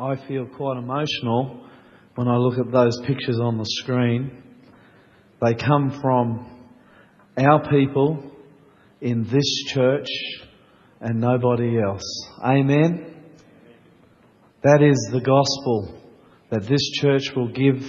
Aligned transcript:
I 0.00 0.14
feel 0.28 0.46
quite 0.46 0.76
emotional 0.76 1.66
when 2.14 2.28
I 2.28 2.36
look 2.36 2.56
at 2.56 2.70
those 2.70 3.00
pictures 3.04 3.40
on 3.40 3.58
the 3.58 3.64
screen. 3.64 4.44
They 5.42 5.54
come 5.54 5.98
from 6.00 6.68
our 7.36 7.68
people 7.68 8.22
in 9.00 9.24
this 9.24 9.64
church 9.72 10.06
and 11.00 11.20
nobody 11.20 11.82
else. 11.82 12.04
Amen? 12.44 13.12
That 14.62 14.84
is 14.84 15.08
the 15.10 15.20
gospel 15.20 16.00
that 16.50 16.68
this 16.68 16.90
church 17.00 17.34
will 17.34 17.48
give 17.48 17.82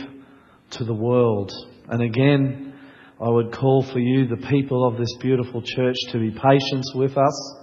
to 0.71 0.83
the 0.83 0.95
world. 0.95 1.51
And 1.89 2.01
again, 2.01 2.73
I 3.21 3.29
would 3.29 3.51
call 3.51 3.83
for 3.83 3.99
you, 3.99 4.27
the 4.27 4.47
people 4.47 4.87
of 4.87 4.97
this 4.97 5.15
beautiful 5.21 5.61
church, 5.61 5.97
to 6.11 6.17
be 6.17 6.31
patient 6.31 6.85
with 6.95 7.15
us 7.19 7.55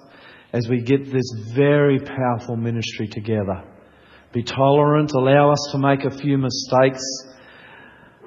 as 0.52 0.68
we 0.68 0.82
get 0.82 1.04
this 1.04 1.32
very 1.52 1.98
powerful 1.98 2.56
ministry 2.56 3.08
together. 3.08 3.64
Be 4.32 4.43
tolerant, 4.43 5.12
allow 5.12 5.53
us 5.53 5.68
to 5.72 5.79
make 5.79 6.04
a 6.04 6.11
few 6.11 6.36
mistakes, 6.36 7.03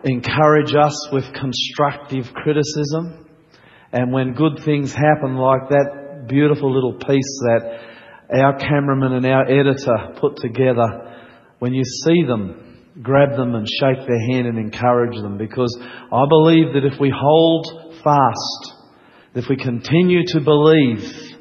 encourage 0.04 0.74
us 0.74 1.10
with 1.12 1.26
constructive 1.34 2.34
criticism, 2.34 3.28
and 3.92 4.12
when 4.12 4.34
good 4.34 4.62
things 4.64 4.94
happen, 4.94 5.36
like 5.36 5.70
that 5.70 6.26
beautiful 6.28 6.74
little 6.74 6.94
piece 6.94 7.40
that 7.42 7.80
our 8.34 8.58
cameraman 8.58 9.14
and 9.14 9.26
our 9.26 9.44
editor 9.50 10.14
put 10.20 10.38
together, 10.38 11.16
when 11.60 11.74
you 11.74 11.84
see 11.84 12.24
them, 12.24 12.78
grab 13.02 13.36
them 13.36 13.56
and 13.56 13.68
shake 13.68 14.06
their 14.08 14.28
hand 14.32 14.48
and 14.48 14.58
encourage 14.58 15.16
them. 15.16 15.38
Because 15.38 15.76
I 15.82 16.26
believe 16.30 16.74
that 16.74 16.86
if 16.86 17.00
we 17.00 17.14
hold 17.16 17.68
fast, 18.04 18.74
if 19.36 19.46
we 19.50 19.58
continue 19.58 20.26
to 20.28 20.40
believe, 20.40 21.39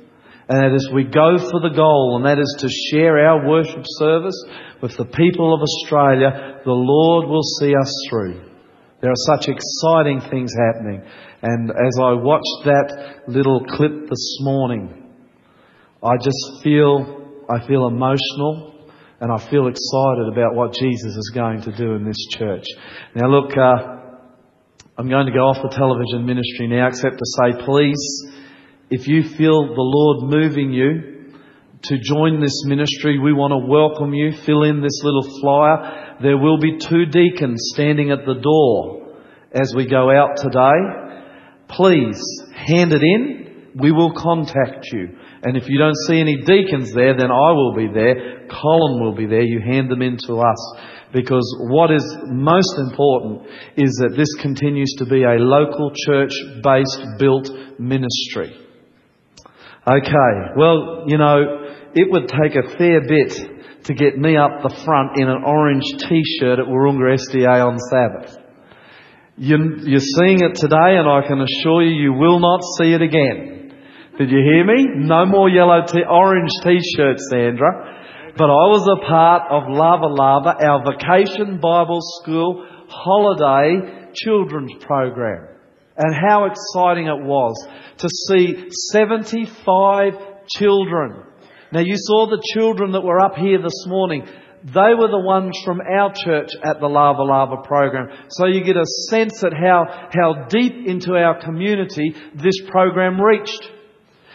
and 0.49 0.59
that 0.59 0.75
as 0.75 0.89
we 0.95 1.05
go 1.05 1.37
for 1.37 1.61
the 1.61 1.75
goal, 1.75 2.17
and 2.17 2.25
that 2.25 2.39
is 2.39 2.57
to 2.61 2.69
share 2.91 3.19
our 3.27 3.47
worship 3.47 3.85
service 3.85 4.45
with 4.81 4.97
the 4.97 5.05
people 5.05 5.55
of 5.55 5.61
Australia, 5.61 6.61
the 6.65 6.73
Lord 6.73 7.29
will 7.29 7.43
see 7.61 7.75
us 7.75 7.93
through. 8.09 8.49
There 9.01 9.11
are 9.11 9.27
such 9.37 9.49
exciting 9.49 10.21
things 10.31 10.53
happening. 10.57 11.03
And 11.43 11.71
as 11.71 12.01
I 12.01 12.15
watched 12.15 12.65
that 12.65 13.25
little 13.29 13.65
clip 13.65 14.09
this 14.09 14.39
morning, 14.41 15.13
I 16.03 16.17
just 16.17 16.63
feel, 16.65 17.45
I 17.49 17.65
feel 17.67 17.87
emotional 17.87 18.75
and 19.21 19.31
I 19.31 19.39
feel 19.51 19.69
excited 19.69 20.33
about 20.33 20.55
what 20.55 20.73
Jesus 20.73 21.15
is 21.15 21.33
going 21.35 21.61
to 21.63 21.77
do 21.77 21.95
in 21.95 22.05
this 22.05 22.27
church. 22.39 22.65
Now 23.15 23.29
look, 23.29 23.57
uh, 23.57 23.99
I'm 24.97 25.09
going 25.09 25.27
to 25.27 25.33
go 25.33 25.47
off 25.47 25.63
the 25.63 25.77
television 25.77 26.27
ministry 26.27 26.69
now 26.69 26.89
except 26.89 27.19
to 27.19 27.25
say 27.39 27.65
please, 27.65 28.03
if 28.91 29.07
you 29.07 29.23
feel 29.37 29.67
the 29.67 29.75
Lord 29.77 30.31
moving 30.31 30.73
you 30.73 31.35
to 31.83 31.99
join 31.99 32.41
this 32.41 32.65
ministry, 32.65 33.19
we 33.19 33.33
want 33.33 33.53
to 33.53 33.71
welcome 33.71 34.15
you. 34.15 34.33
Fill 34.47 34.63
in 34.63 34.81
this 34.81 35.01
little 35.03 35.41
flyer. 35.41 36.17
There 36.23 36.39
will 36.39 36.59
be 36.59 36.79
two 36.79 37.05
deacons 37.07 37.61
standing 37.75 38.11
at 38.11 38.25
the 38.25 38.41
door 38.41 39.15
as 39.53 39.75
we 39.77 39.87
go 39.87 40.11
out 40.11 40.37
today. 40.37 41.29
Please 41.69 42.21
hand 42.55 42.93
it 42.93 43.03
in. 43.03 43.73
We 43.77 43.93
will 43.93 44.15
contact 44.15 44.87
you. 44.91 45.19
And 45.43 45.57
if 45.57 45.69
you 45.69 45.79
don't 45.79 45.97
see 46.07 46.19
any 46.19 46.39
deacons 46.39 46.93
there, 46.95 47.17
then 47.17 47.31
I 47.31 47.53
will 47.53 47.75
be 47.77 47.89
there. 47.93 48.49
Colin 48.49 49.05
will 49.05 49.15
be 49.15 49.27
there. 49.27 49.43
You 49.43 49.61
hand 49.61 49.91
them 49.91 50.01
in 50.01 50.17
to 50.27 50.41
us. 50.41 50.77
Because 51.13 51.45
what 51.71 51.93
is 51.93 52.05
most 52.25 52.79
important 52.79 53.47
is 53.77 53.93
that 54.01 54.17
this 54.17 54.35
continues 54.43 54.95
to 54.99 55.05
be 55.05 55.25
a 55.25 55.37
local 55.37 55.93
church 56.07 56.33
based 56.63 57.01
built 57.19 57.51
ministry. 57.79 58.68
Okay, 59.89 60.53
well, 60.55 61.05
you 61.07 61.17
know, 61.17 61.65
it 61.95 62.11
would 62.11 62.29
take 62.29 62.57
a 62.57 62.77
fair 62.77 63.01
bit 63.09 63.33
to 63.85 63.95
get 63.95 64.19
me 64.19 64.37
up 64.37 64.61
the 64.61 64.83
front 64.85 65.17
in 65.17 65.31
an 65.31 65.43
orange 65.43 65.85
t-shirt 65.97 66.59
at 66.59 66.67
Wahroonga 66.67 67.17
SDA 67.17 67.65
on 67.65 67.79
Sabbath. 67.89 68.37
You, 69.39 69.57
are 69.57 70.05
seeing 70.21 70.45
it 70.45 70.57
today 70.57 71.01
and 71.01 71.09
I 71.09 71.27
can 71.27 71.41
assure 71.41 71.83
you, 71.83 72.03
you 72.03 72.13
will 72.13 72.39
not 72.39 72.61
see 72.77 72.93
it 72.93 73.01
again. 73.01 73.73
Did 74.19 74.29
you 74.31 74.43
hear 74.45 74.67
me? 74.67 75.09
No 75.09 75.25
more 75.25 75.49
yellow 75.49 75.81
t- 75.87 76.05
orange 76.05 76.51
t-shirts, 76.63 77.27
Sandra. 77.31 78.35
But 78.37 78.51
I 78.51 78.69
was 78.69 78.85
a 78.93 79.07
part 79.09 79.51
of 79.51 79.73
Lava 79.73 80.13
Lava, 80.13 80.67
our 80.69 80.85
vacation 80.85 81.61
Bible 81.63 82.01
school 82.21 82.67
holiday 82.89 84.13
children's 84.13 84.73
program 84.85 85.48
and 85.99 86.15
how 86.15 86.47
exciting 86.47 87.07
it 87.07 87.25
was 87.25 87.55
to 87.99 88.09
see 88.09 88.71
75 88.93 90.15
children. 90.57 91.25
Now 91.73 91.81
you 91.81 91.97
saw 91.97 92.27
the 92.27 92.43
children 92.55 92.93
that 92.93 93.03
were 93.03 93.21
up 93.21 93.35
here 93.35 93.61
this 93.61 93.85
morning. 93.87 94.27
They 94.65 94.95
were 94.97 95.11
the 95.11 95.23
ones 95.23 95.59
from 95.65 95.81
our 95.81 96.13
church 96.15 96.51
at 96.65 96.81
the 96.81 96.89
Lava 96.89 97.23
Lava 97.23 97.63
program. 97.63 98.09
So 98.31 98.47
you 98.47 98.65
get 98.65 98.77
a 98.77 98.87
sense 99.11 99.45
at 99.45 99.53
how, 99.53 100.09
how 100.11 100.47
deep 100.49 100.87
into 100.87 101.13
our 101.15 101.41
community 101.41 102.15
this 102.35 102.61
program 102.69 103.21
reached. 103.21 103.71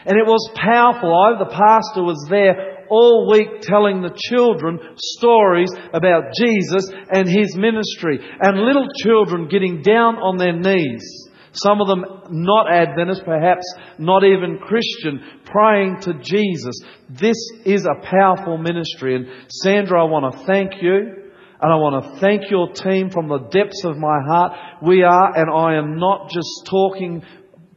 And 0.06 0.18
it 0.18 0.26
was 0.26 0.52
powerful. 0.56 1.14
I, 1.16 1.40
the 1.40 1.50
pastor, 1.50 2.04
was 2.04 2.26
there 2.30 2.86
all 2.90 3.32
week 3.32 3.62
telling 3.62 4.02
the 4.02 4.16
children 4.16 4.80
stories 4.98 5.72
about 5.94 6.34
Jesus 6.38 6.92
and 7.10 7.28
his 7.28 7.56
ministry. 7.56 8.20
And 8.42 8.60
little 8.60 8.88
children 9.02 9.48
getting 9.48 9.82
down 9.82 10.16
on 10.18 10.38
their 10.38 10.54
knees 10.54 11.30
some 11.54 11.82
of 11.82 11.88
them 11.88 12.06
not 12.30 12.72
Adventist, 12.72 13.24
perhaps 13.26 13.64
not 13.98 14.24
even 14.24 14.60
Christian, 14.60 15.22
praying 15.46 16.00
to 16.02 16.14
Jesus. 16.16 16.76
This 17.10 17.38
is 17.66 17.86
a 17.86 18.06
powerful 18.06 18.58
ministry. 18.58 19.16
And 19.16 19.28
Sandra, 19.50 20.02
I 20.02 20.10
want 20.10 20.34
to 20.34 20.46
thank 20.46 20.82
you. 20.82 21.20
And 21.62 21.72
I 21.72 21.76
want 21.76 22.04
to 22.04 22.20
thank 22.20 22.52
your 22.52 22.74
team 22.74 23.10
from 23.10 23.30
the 23.30 23.40
depths 23.40 23.86
of 23.86 23.98
my 23.98 24.20
heart. 24.28 24.52
We 24.82 25.04
are, 25.04 25.38
and 25.38 25.50
I 25.50 25.76
am 25.78 25.98
not 25.98 26.30
just 26.30 26.50
talking 26.70 27.24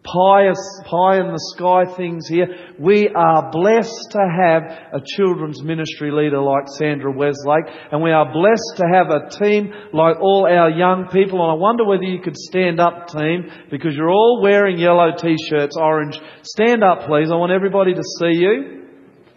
pious, 0.06 0.59
pie 0.87 1.19
in 1.19 1.28
the 1.28 1.43
sky 1.55 1.84
things 1.97 2.28
here. 2.28 2.47
We 2.78 3.09
are 3.09 3.50
blessed 3.50 4.11
to 4.12 4.22
have 4.22 4.62
a 4.94 5.03
children's 5.05 5.62
ministry 5.62 6.11
leader 6.11 6.41
like 6.41 6.65
Sandra 6.78 7.11
Weslake, 7.11 7.67
and 7.91 8.03
we 8.03 8.12
are 8.12 8.33
blessed 8.33 8.78
to 8.78 8.87
have 8.93 9.11
a 9.11 9.28
team 9.31 9.72
like 9.93 10.16
all 10.21 10.47
our 10.47 10.71
young 10.71 11.09
people. 11.12 11.43
And 11.43 11.50
I 11.50 11.55
wonder 11.55 11.84
whether 11.84 12.05
you 12.05 12.22
could 12.22 12.37
stand 12.37 12.81
up, 12.81 13.09
team, 13.09 13.50
because 13.71 13.95
you're 13.97 14.11
all 14.11 14.41
wearing 14.43 14.78
yellow 14.78 15.11
t-shirts, 15.16 15.77
orange. 15.77 16.19
Stand 16.43 16.84
up, 16.84 17.06
please. 17.06 17.31
I 17.31 17.37
want 17.37 17.53
everybody 17.53 17.95
to 17.95 18.03
see 18.21 18.39
you. 18.39 18.87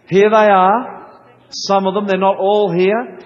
Here 0.08 0.30
they 0.30 0.48
are. 0.50 1.00
Some 1.50 1.86
of 1.86 1.94
them, 1.94 2.06
they're 2.06 2.18
not 2.18 2.36
all 2.38 2.72
here. 2.72 3.18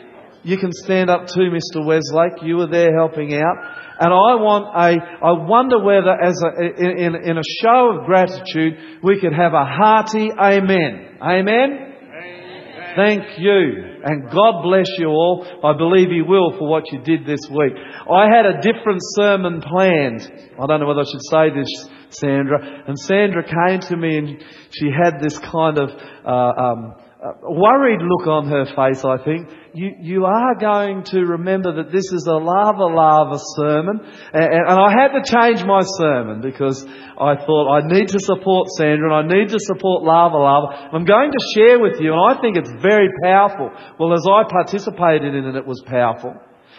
You 0.44 0.58
can 0.58 0.72
stand 0.72 1.08
up 1.08 1.26
too, 1.26 1.50
Mr. 1.50 1.84
Weslake. 1.84 2.42
You 2.42 2.56
were 2.56 2.66
there 2.66 2.94
helping 2.94 3.34
out. 3.34 3.56
And 3.98 4.12
I 4.12 4.34
want 4.42 4.66
a, 4.74 5.24
I 5.24 5.32
wonder 5.32 5.78
whether 5.82 6.10
as 6.10 6.40
a, 6.42 6.62
in, 6.62 7.14
in 7.14 7.38
a 7.38 7.46
show 7.62 7.96
of 7.96 8.06
gratitude, 8.06 9.00
we 9.02 9.20
could 9.20 9.32
have 9.32 9.54
a 9.54 9.64
hearty 9.64 10.30
amen. 10.32 11.18
Amen? 11.22 11.48
Amen. 11.48 12.92
Thank 12.96 13.38
you. 13.38 13.94
And 14.04 14.30
God 14.30 14.62
bless 14.62 14.88
you 14.98 15.08
all. 15.08 15.46
I 15.64 15.76
believe 15.78 16.10
He 16.10 16.22
will 16.22 16.58
for 16.58 16.68
what 16.68 16.92
you 16.92 17.00
did 17.02 17.24
this 17.24 17.40
week. 17.50 17.72
I 18.10 18.28
had 18.28 18.44
a 18.44 18.60
different 18.60 19.00
sermon 19.16 19.62
planned. 19.62 20.30
I 20.60 20.66
don't 20.66 20.80
know 20.80 20.86
whether 20.86 21.00
I 21.00 21.10
should 21.10 21.24
say 21.30 21.48
this, 21.54 21.88
Sandra. 22.10 22.84
And 22.86 22.98
Sandra 22.98 23.42
came 23.42 23.80
to 23.88 23.96
me 23.96 24.18
and 24.18 24.44
she 24.70 24.90
had 24.90 25.20
this 25.20 25.38
kind 25.38 25.78
of, 25.78 25.90
uh, 26.26 26.30
um, 26.30 26.94
worried 27.42 28.00
look 28.02 28.26
on 28.26 28.48
her 28.48 28.66
face, 28.76 29.04
I 29.04 29.16
think. 29.24 29.48
You, 29.72 29.90
you 29.98 30.24
are 30.26 30.54
going 30.60 31.04
to 31.04 31.20
remember 31.24 31.82
that 31.82 31.90
this 31.90 32.04
is 32.12 32.26
a 32.28 32.36
lava 32.36 32.84
lava 32.84 33.40
sermon. 33.56 34.00
And, 34.32 34.44
and 34.44 34.78
I 34.78 34.92
had 34.92 35.16
to 35.16 35.24
change 35.24 35.64
my 35.64 35.80
sermon 35.98 36.42
because 36.42 36.84
I 36.84 37.34
thought 37.40 37.72
I 37.72 37.88
need 37.88 38.08
to 38.08 38.20
support 38.20 38.68
Sandra 38.76 39.18
and 39.18 39.32
I 39.32 39.36
need 39.36 39.48
to 39.48 39.58
support 39.58 40.04
lava 40.04 40.36
lava. 40.36 40.90
I'm 40.92 41.04
going 41.04 41.32
to 41.32 41.42
share 41.56 41.80
with 41.80 41.98
you 41.98 42.12
and 42.12 42.20
I 42.20 42.40
think 42.40 42.56
it's 42.56 42.70
very 42.82 43.08
powerful. 43.24 43.72
Well, 43.98 44.12
as 44.12 44.26
I 44.28 44.44
participated 44.44 45.34
in 45.34 45.44
it, 45.46 45.56
it 45.56 45.66
was 45.66 45.82
powerful. 45.86 46.34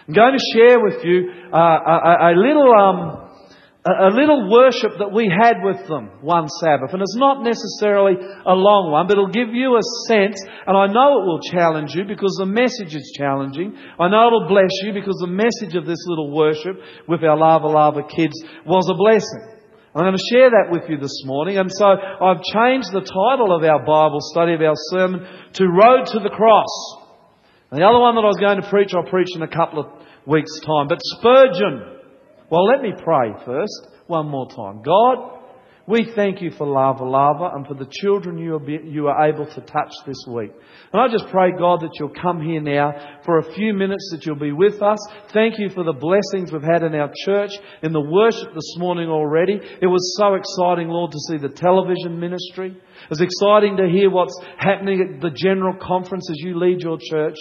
I'm 0.08 0.14
going 0.14 0.38
to 0.38 0.46
share 0.54 0.80
with 0.80 1.04
you 1.04 1.32
uh, 1.52 1.58
a, 1.58 2.30
a, 2.30 2.34
little 2.38 2.70
um, 2.70 3.25
a 3.86 4.10
little 4.10 4.50
worship 4.50 4.98
that 4.98 5.14
we 5.14 5.30
had 5.30 5.62
with 5.62 5.86
them 5.86 6.10
one 6.26 6.50
Sabbath. 6.50 6.90
And 6.90 7.06
it's 7.06 7.22
not 7.22 7.46
necessarily 7.46 8.18
a 8.18 8.58
long 8.58 8.90
one, 8.90 9.06
but 9.06 9.14
it'll 9.14 9.30
give 9.30 9.54
you 9.54 9.78
a 9.78 9.86
sense, 10.10 10.42
and 10.66 10.74
I 10.74 10.90
know 10.90 11.22
it 11.22 11.26
will 11.30 11.46
challenge 11.54 11.94
you 11.94 12.02
because 12.02 12.34
the 12.42 12.50
message 12.50 12.98
is 12.98 13.14
challenging. 13.14 13.78
I 14.02 14.10
know 14.10 14.26
it'll 14.26 14.50
bless 14.50 14.74
you 14.82 14.90
because 14.90 15.22
the 15.22 15.30
message 15.30 15.78
of 15.78 15.86
this 15.86 16.02
little 16.10 16.34
worship 16.34 16.82
with 17.08 17.22
our 17.22 17.38
Lava 17.38 17.70
Lava 17.70 18.02
kids 18.10 18.34
was 18.66 18.90
a 18.90 18.98
blessing. 18.98 19.54
I'm 19.94 20.02
going 20.02 20.18
to 20.18 20.34
share 20.34 20.50
that 20.50 20.74
with 20.74 20.90
you 20.90 20.98
this 20.98 21.22
morning. 21.24 21.62
And 21.62 21.70
so 21.72 21.86
I've 21.86 22.42
changed 22.42 22.90
the 22.90 23.06
title 23.06 23.54
of 23.54 23.64
our 23.64 23.86
Bible 23.86 24.20
study, 24.34 24.58
of 24.58 24.66
our 24.66 24.76
sermon, 24.92 25.22
to 25.62 25.64
Road 25.70 26.10
to 26.10 26.20
the 26.20 26.34
Cross. 26.34 26.74
And 27.70 27.80
the 27.80 27.86
other 27.86 28.02
one 28.02 28.18
that 28.18 28.26
I 28.26 28.34
was 28.34 28.42
going 28.42 28.60
to 28.60 28.68
preach, 28.68 28.98
I'll 28.98 29.08
preach 29.08 29.30
in 29.38 29.46
a 29.46 29.48
couple 29.48 29.80
of 29.80 29.88
weeks' 30.26 30.60
time. 30.66 30.90
But 30.90 31.00
Spurgeon 31.00 31.95
well, 32.50 32.66
let 32.66 32.82
me 32.82 32.94
pray 33.04 33.34
first, 33.46 33.88
one 34.08 34.28
more 34.28 34.48
time. 34.50 34.82
God, 34.84 35.36
We 35.88 36.12
thank 36.16 36.42
you 36.42 36.50
for 36.50 36.66
Lava 36.66 37.04
Lava 37.04 37.52
and 37.54 37.68
for 37.68 37.76
the 37.76 37.86
children 38.02 38.40
you 38.40 38.56
are, 38.56 38.60
be, 38.60 38.80
you 38.84 39.08
are 39.08 39.28
able 39.28 39.46
to 39.46 39.62
touch 39.62 39.94
this 40.08 40.18
week. 40.28 40.50
And 40.92 41.00
I 41.00 41.08
just 41.10 41.30
pray, 41.30 41.52
God, 41.52 41.82
that 41.82 41.92
you'll 42.00 42.10
come 42.10 42.42
here 42.42 42.60
now 42.60 43.20
for 43.24 43.38
a 43.38 43.54
few 43.54 43.72
minutes, 43.76 44.10
that 44.12 44.26
you'll 44.26 44.36
be 44.36 44.52
with 44.52 44.82
us. 44.82 44.98
Thank 45.32 45.60
you 45.60 45.70
for 45.70 45.84
the 45.84 45.94
blessings 45.94 46.52
we've 46.52 46.64
had 46.64 46.82
in 46.82 46.96
our 46.96 47.12
church, 47.26 47.52
in 47.84 47.94
the 47.94 48.02
worship 48.02 48.56
this 48.56 48.76
morning 48.78 49.10
already. 49.10 49.60
It 49.80 49.86
was 49.86 50.18
so 50.18 50.34
exciting, 50.34 50.88
Lord, 50.88 51.12
to 51.12 51.20
see 51.30 51.38
the 51.38 51.54
television 51.54 52.20
ministry. 52.20 52.72
It 52.72 53.10
was 53.12 53.22
exciting 53.22 53.78
to 53.78 53.88
hear 53.88 54.10
what's 54.10 54.40
happening 54.58 55.02
at 55.02 55.22
the 55.22 55.30
general 55.30 55.78
conference 55.80 56.28
as 56.32 56.38
you 56.40 56.58
lead 56.58 56.82
your 56.82 56.98
church. 57.00 57.38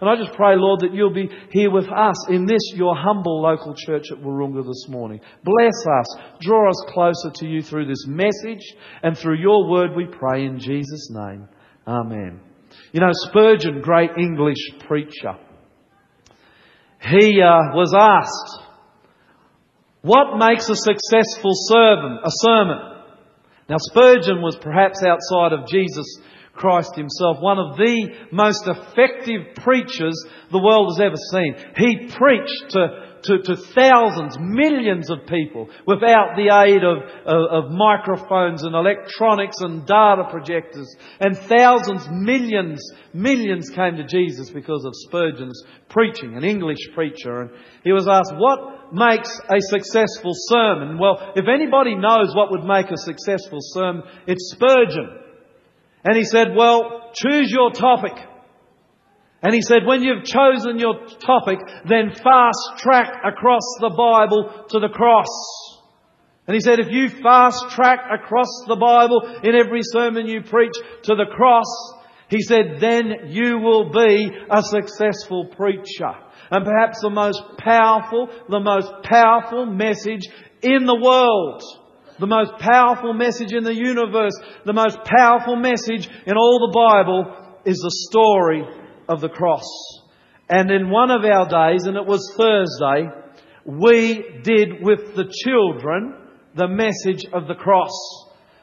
And 0.00 0.10
I 0.10 0.16
just 0.16 0.36
pray, 0.36 0.56
Lord, 0.56 0.80
that 0.80 0.92
you'll 0.92 1.14
be 1.14 1.30
here 1.50 1.70
with 1.70 1.88
us 1.88 2.28
in 2.28 2.44
this, 2.46 2.60
your 2.74 2.94
humble 2.94 3.40
local 3.40 3.74
church 3.74 4.06
at 4.12 4.18
Wahroonga 4.18 4.66
this 4.66 4.86
morning. 4.88 5.20
Bless 5.42 5.86
us. 6.00 6.06
Draw 6.40 6.68
us 6.68 6.84
closer 6.88 7.30
to 7.36 7.46
you 7.46 7.62
through 7.62 7.86
this 7.86 8.06
message 8.06 8.74
and 9.02 9.16
through 9.16 9.38
your 9.38 9.70
word, 9.70 9.96
we 9.96 10.06
pray 10.06 10.44
in 10.44 10.58
Jesus' 10.58 11.08
name. 11.10 11.48
Amen. 11.86 12.40
You 12.92 13.00
know, 13.00 13.10
Spurgeon, 13.12 13.80
great 13.80 14.10
English 14.18 14.58
preacher, 14.86 15.36
he 17.00 17.40
uh, 17.40 17.72
was 17.74 17.94
asked, 17.96 18.66
what 20.02 20.38
makes 20.38 20.68
a 20.68 20.76
successful 20.76 21.52
sermon? 21.52 22.18
A 22.22 22.30
sermon. 22.30 22.78
Now 23.68 23.76
Spurgeon 23.78 24.40
was 24.40 24.56
perhaps 24.60 25.02
outside 25.02 25.52
of 25.52 25.66
Jesus 25.68 26.06
Christ 26.56 26.96
himself, 26.96 27.38
one 27.40 27.58
of 27.58 27.76
the 27.76 28.08
most 28.32 28.66
effective 28.66 29.54
preachers 29.56 30.16
the 30.50 30.62
world 30.62 30.96
has 30.96 31.00
ever 31.00 31.16
seen. 31.30 31.54
He 31.76 32.08
preached 32.08 32.70
to, 32.70 33.18
to, 33.22 33.38
to 33.42 33.56
thousands, 33.56 34.36
millions 34.40 35.10
of 35.10 35.26
people 35.26 35.68
without 35.86 36.36
the 36.36 36.48
aid 36.48 36.82
of, 36.82 36.98
of, 37.26 37.64
of 37.64 37.72
microphones 37.72 38.62
and 38.62 38.74
electronics 38.74 39.60
and 39.60 39.86
data 39.86 40.24
projectors. 40.30 40.88
And 41.20 41.36
thousands, 41.36 42.08
millions, 42.10 42.80
millions 43.12 43.70
came 43.70 43.96
to 43.96 44.06
Jesus 44.06 44.50
because 44.50 44.84
of 44.84 44.92
Spurgeon's 44.94 45.62
preaching, 45.88 46.36
an 46.36 46.44
English 46.44 46.90
preacher. 46.94 47.42
And 47.42 47.50
he 47.84 47.92
was 47.92 48.08
asked, 48.08 48.34
what 48.36 48.92
makes 48.92 49.30
a 49.48 49.60
successful 49.60 50.32
sermon? 50.48 50.98
Well, 50.98 51.32
if 51.36 51.46
anybody 51.52 51.94
knows 51.94 52.34
what 52.34 52.50
would 52.50 52.64
make 52.64 52.90
a 52.90 52.96
successful 52.96 53.58
sermon, 53.60 54.02
it's 54.26 54.54
Spurgeon. 54.54 55.25
And 56.06 56.16
he 56.16 56.22
said, 56.22 56.54
well, 56.54 57.10
choose 57.14 57.50
your 57.50 57.72
topic. 57.72 58.16
And 59.42 59.52
he 59.52 59.60
said, 59.60 59.84
when 59.84 60.04
you've 60.04 60.22
chosen 60.22 60.78
your 60.78 61.04
topic, 61.18 61.58
then 61.88 62.12
fast 62.14 62.78
track 62.78 63.12
across 63.24 63.64
the 63.80 63.90
Bible 63.90 64.66
to 64.68 64.78
the 64.78 64.88
cross. 64.88 65.26
And 66.46 66.54
he 66.54 66.60
said, 66.60 66.78
if 66.78 66.90
you 66.90 67.08
fast 67.08 67.70
track 67.70 67.98
across 68.08 68.46
the 68.68 68.76
Bible 68.76 69.40
in 69.42 69.56
every 69.56 69.80
sermon 69.82 70.28
you 70.28 70.42
preach 70.42 70.74
to 71.02 71.16
the 71.16 71.26
cross, 71.34 71.66
he 72.28 72.40
said, 72.40 72.78
then 72.78 73.30
you 73.30 73.58
will 73.58 73.90
be 73.90 74.30
a 74.48 74.62
successful 74.62 75.46
preacher. 75.56 76.12
And 76.52 76.64
perhaps 76.64 77.00
the 77.02 77.10
most 77.10 77.42
powerful, 77.58 78.28
the 78.48 78.60
most 78.60 78.92
powerful 79.02 79.66
message 79.66 80.28
in 80.62 80.86
the 80.86 81.00
world 81.02 81.64
the 82.18 82.26
most 82.26 82.52
powerful 82.58 83.12
message 83.12 83.52
in 83.52 83.64
the 83.64 83.74
universe, 83.74 84.32
the 84.64 84.72
most 84.72 84.98
powerful 85.04 85.56
message 85.56 86.08
in 86.26 86.36
all 86.36 86.58
the 86.58 86.74
Bible 86.74 87.60
is 87.64 87.78
the 87.78 88.08
story 88.10 88.62
of 89.08 89.20
the 89.20 89.28
cross. 89.28 89.66
And 90.48 90.70
in 90.70 90.90
one 90.90 91.10
of 91.10 91.24
our 91.24 91.48
days, 91.48 91.86
and 91.86 91.96
it 91.96 92.06
was 92.06 92.34
Thursday, 92.36 93.10
we 93.64 94.40
did 94.42 94.82
with 94.82 95.16
the 95.16 95.30
children 95.44 96.14
the 96.54 96.68
message 96.68 97.24
of 97.32 97.48
the 97.48 97.54
cross. 97.54 97.92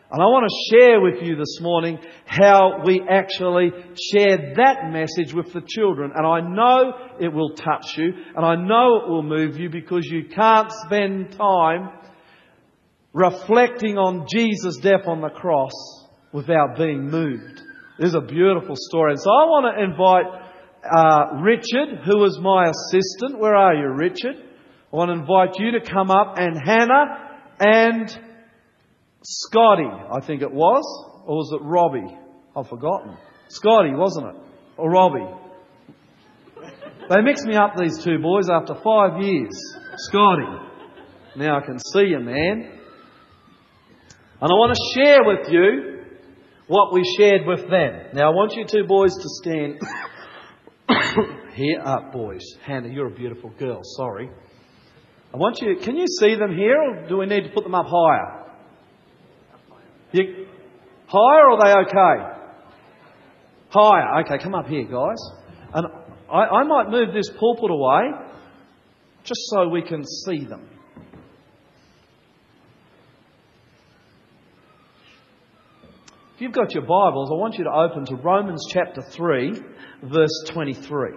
And 0.09 0.21
I 0.21 0.25
want 0.25 0.47
to 0.47 0.75
share 0.75 1.01
with 1.01 1.23
you 1.23 1.35
this 1.35 1.59
morning 1.59 1.97
how 2.25 2.83
we 2.85 3.01
actually 3.09 3.71
shared 4.11 4.55
that 4.57 4.91
message 4.91 5.33
with 5.33 5.51
the 5.53 5.63
children. 5.67 6.11
And 6.15 6.25
I 6.25 6.39
know 6.39 6.93
it 7.19 7.33
will 7.33 7.55
touch 7.55 7.97
you, 7.97 8.13
and 8.35 8.45
I 8.45 8.55
know 8.55 9.01
it 9.01 9.09
will 9.09 9.23
move 9.23 9.57
you 9.57 9.69
because 9.69 10.05
you 10.05 10.25
can't 10.25 10.71
spend 10.85 11.31
time 11.31 11.89
reflecting 13.13 13.97
on 13.97 14.25
Jesus' 14.27 14.77
death 14.77 15.07
on 15.07 15.21
the 15.21 15.29
cross 15.29 15.71
without 16.31 16.77
being 16.77 17.09
moved. 17.09 17.61
This 17.99 18.09
is 18.09 18.15
a 18.15 18.21
beautiful 18.21 18.75
story. 18.75 19.11
And 19.11 19.19
so 19.19 19.29
I 19.29 19.45
want 19.45 19.77
to 19.77 19.83
invite 19.83 20.25
uh, 20.83 21.41
Richard, 21.41 22.03
who 22.05 22.25
is 22.25 22.39
my 22.41 22.69
assistant. 22.69 23.39
Where 23.39 23.55
are 23.55 23.75
you, 23.75 23.89
Richard? 23.89 24.35
I 24.91 24.95
want 24.95 25.09
to 25.09 25.13
invite 25.13 25.59
you 25.59 25.79
to 25.79 25.81
come 25.81 26.09
up 26.09 26.35
and 26.37 26.59
Hannah 26.61 27.39
and 27.59 28.19
Scotty, 29.23 29.87
I 29.87 30.19
think 30.25 30.41
it 30.41 30.51
was. 30.51 30.83
Or 31.25 31.37
was 31.37 31.51
it 31.53 31.63
Robbie? 31.63 32.17
I've 32.55 32.67
forgotten. 32.67 33.15
Scotty, 33.47 33.93
wasn't 33.93 34.27
it? 34.27 34.35
Or 34.77 34.89
Robbie? 34.89 35.39
They 37.09 37.21
mixed 37.21 37.45
me 37.45 37.55
up, 37.55 37.75
these 37.77 38.03
two 38.03 38.19
boys, 38.19 38.49
after 38.49 38.75
five 38.75 39.21
years. 39.21 39.53
Scotty. 39.97 40.47
Now 41.35 41.59
I 41.59 41.65
can 41.65 41.79
see 41.79 42.07
you, 42.07 42.19
man. 42.19 42.79
And 44.43 44.51
I 44.51 44.55
want 44.55 44.75
to 44.75 44.99
share 44.99 45.19
with 45.23 45.47
you 45.53 46.03
what 46.67 46.93
we 46.93 47.01
shared 47.17 47.47
with 47.47 47.61
them. 47.69 48.09
Now, 48.11 48.29
I 48.29 48.35
want 48.35 48.51
you 48.57 48.65
two 48.67 48.85
boys 48.85 49.13
to 49.13 49.29
stand 49.41 49.79
here 51.53 51.79
up, 51.79 52.11
boys. 52.11 52.41
Hannah, 52.61 52.89
you're 52.89 53.07
a 53.07 53.15
beautiful 53.15 53.51
girl. 53.51 53.79
Sorry. 53.95 54.29
I 55.33 55.37
want 55.37 55.59
you, 55.61 55.77
can 55.81 55.95
you 55.95 56.07
see 56.19 56.35
them 56.35 56.57
here 56.57 56.75
or 56.75 57.07
do 57.07 57.19
we 57.19 57.25
need 57.25 57.45
to 57.45 57.51
put 57.51 57.63
them 57.63 57.73
up 57.73 57.85
higher? 57.87 58.43
You, 60.11 60.47
higher 61.07 61.49
or 61.49 61.51
are 61.51 61.63
they 61.63 61.89
okay? 61.89 62.49
Higher. 63.69 64.23
Okay, 64.25 64.43
come 64.43 64.55
up 64.55 64.67
here, 64.67 64.83
guys. 64.83 65.23
And 65.73 65.87
I, 66.29 66.39
I 66.39 66.63
might 66.65 66.89
move 66.89 67.13
this 67.13 67.29
pulpit 67.39 67.71
away 67.71 68.11
just 69.23 69.39
so 69.51 69.69
we 69.69 69.83
can 69.83 70.03
see 70.05 70.43
them. 70.43 70.67
You've 76.43 76.51
got 76.51 76.73
your 76.73 76.83
Bibles, 76.83 77.31
I 77.31 77.35
want 77.35 77.57
you 77.57 77.63
to 77.63 77.71
open 77.71 78.05
to 78.07 78.15
Romans 78.17 78.65
chapter 78.69 79.01
3, 79.01 79.61
verse 80.03 80.43
23. 80.49 81.11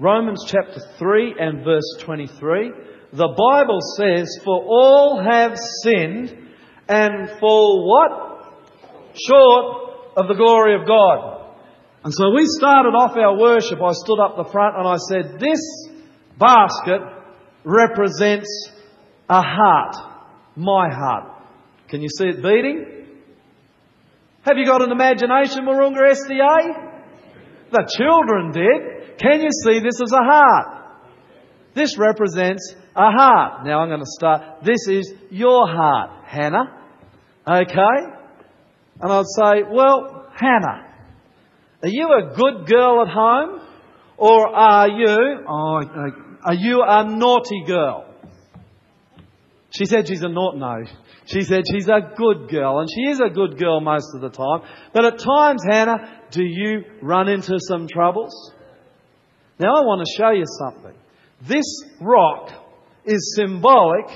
Romans 0.00 0.44
chapter 0.44 0.80
3 0.98 1.36
and 1.38 1.62
verse 1.62 1.84
23. 2.00 2.72
The 3.12 3.28
Bible 3.28 3.78
says, 3.96 4.40
For 4.44 4.60
all 4.60 5.22
have 5.22 5.56
sinned 5.84 6.36
and 6.88 7.30
fall 7.38 7.86
what? 7.88 8.54
Short 9.14 10.16
of 10.16 10.26
the 10.26 10.34
glory 10.34 10.80
of 10.80 10.88
God. 10.88 11.54
And 12.02 12.12
so 12.12 12.32
we 12.34 12.44
started 12.44 12.90
off 12.90 13.16
our 13.16 13.38
worship. 13.38 13.78
I 13.80 13.92
stood 13.92 14.18
up 14.18 14.36
the 14.36 14.50
front 14.50 14.76
and 14.76 14.88
I 14.88 14.96
said, 14.96 15.38
This 15.38 15.60
basket 16.36 17.02
represents 17.62 18.48
a 19.28 19.42
heart. 19.42 19.94
My 20.56 20.92
heart. 20.92 21.39
Can 21.90 22.00
you 22.02 22.08
see 22.08 22.26
it 22.26 22.36
beating? 22.36 22.86
Have 24.42 24.56
you 24.56 24.64
got 24.64 24.80
an 24.80 24.92
imagination, 24.92 25.64
Wahroonga 25.66 26.14
SDA? 26.14 26.90
The 27.72 27.90
children 27.96 28.52
did. 28.52 29.18
Can 29.18 29.42
you 29.42 29.50
see 29.64 29.80
this 29.80 30.00
as 30.00 30.12
a 30.12 30.22
heart? 30.22 30.80
This 31.74 31.98
represents 31.98 32.74
a 32.94 33.10
heart. 33.10 33.66
Now 33.66 33.80
I'm 33.80 33.88
going 33.88 34.00
to 34.00 34.06
start. 34.06 34.64
This 34.64 34.86
is 34.88 35.12
your 35.30 35.66
heart, 35.66 36.26
Hannah. 36.26 36.78
Okay? 37.46 37.98
And 39.00 39.12
I'd 39.12 39.24
say, 39.26 39.62
well, 39.68 40.28
Hannah, 40.34 40.86
are 41.82 41.88
you 41.88 42.08
a 42.12 42.34
good 42.34 42.66
girl 42.66 43.02
at 43.02 43.08
home? 43.08 43.60
Or 44.16 44.48
are 44.48 44.88
you, 44.88 45.44
oh, 45.48 45.80
uh, 45.80 46.10
are 46.44 46.54
you 46.54 46.82
a 46.86 47.04
naughty 47.04 47.64
girl? 47.66 48.09
She 49.76 49.84
said 49.84 50.08
she's 50.08 50.22
a 50.22 50.28
naughty, 50.28 50.58
no. 50.58 50.84
She 51.26 51.42
said 51.42 51.64
she's 51.70 51.88
a 51.88 52.00
good 52.16 52.48
girl, 52.48 52.80
and 52.80 52.88
she 52.92 53.10
is 53.10 53.20
a 53.20 53.30
good 53.30 53.58
girl 53.58 53.80
most 53.80 54.14
of 54.14 54.20
the 54.20 54.30
time. 54.30 54.62
But 54.92 55.04
at 55.04 55.18
times, 55.18 55.62
Hannah, 55.68 56.22
do 56.30 56.42
you 56.42 56.84
run 57.00 57.28
into 57.28 57.56
some 57.60 57.86
troubles? 57.86 58.52
Now 59.58 59.76
I 59.76 59.80
want 59.80 60.04
to 60.04 60.16
show 60.16 60.30
you 60.30 60.44
something. 60.58 60.94
This 61.46 61.84
rock 62.00 62.50
is 63.04 63.34
symbolic 63.36 64.10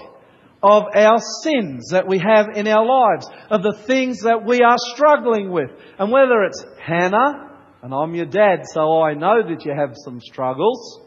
of 0.62 0.84
our 0.94 1.20
sins 1.42 1.90
that 1.90 2.08
we 2.08 2.18
have 2.18 2.56
in 2.56 2.66
our 2.66 2.84
lives, 2.84 3.28
of 3.50 3.62
the 3.62 3.78
things 3.86 4.22
that 4.22 4.44
we 4.44 4.62
are 4.62 4.76
struggling 4.94 5.52
with. 5.52 5.70
And 5.98 6.10
whether 6.10 6.42
it's 6.44 6.64
Hannah, 6.82 7.50
and 7.82 7.94
I'm 7.94 8.14
your 8.14 8.26
dad, 8.26 8.62
so 8.72 9.02
I 9.02 9.12
know 9.12 9.42
that 9.46 9.64
you 9.64 9.72
have 9.76 9.94
some 10.04 10.20
struggles, 10.20 11.00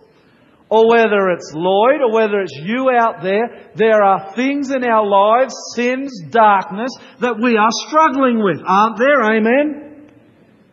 or 0.70 0.90
whether 0.90 1.30
it's 1.30 1.54
Lloyd, 1.56 2.02
or 2.02 2.12
whether 2.12 2.42
it's 2.42 2.60
you 2.62 2.90
out 2.90 3.24
there, 3.24 3.72
there 3.76 4.04
are 4.04 4.34
things 4.36 4.72
in 4.72 4.84
our 4.84 5.06
lives, 5.06 5.54
sins, 5.76 6.12
darkness, 6.30 6.92
that 7.22 7.40
we 7.42 7.56
are 7.56 7.72
struggling 7.88 8.44
with, 8.44 8.60
aren't 8.66 8.98
there? 8.98 9.22
Amen? 9.24 10.10